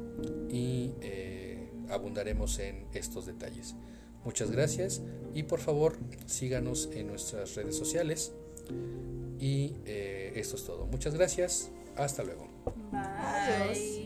y 0.51 0.92
eh, 1.01 1.70
abundaremos 1.88 2.59
en 2.59 2.87
estos 2.92 3.27
detalles. 3.27 3.75
Muchas 4.27 4.51
gracias 4.51 5.01
y 5.33 5.45
por 5.45 5.61
favor 5.61 5.97
síganos 6.27 6.91
en 6.93 7.07
nuestras 7.07 7.55
redes 7.55 7.79
sociales. 7.79 8.33
Y 9.39 9.73
esto 9.87 10.57
es 10.57 10.65
todo. 10.65 10.87
Muchas 10.87 11.15
gracias. 11.15 11.71
Hasta 11.97 12.25
luego. 12.25 12.47
Bye. 12.93 13.01
Adiós. 13.01 14.06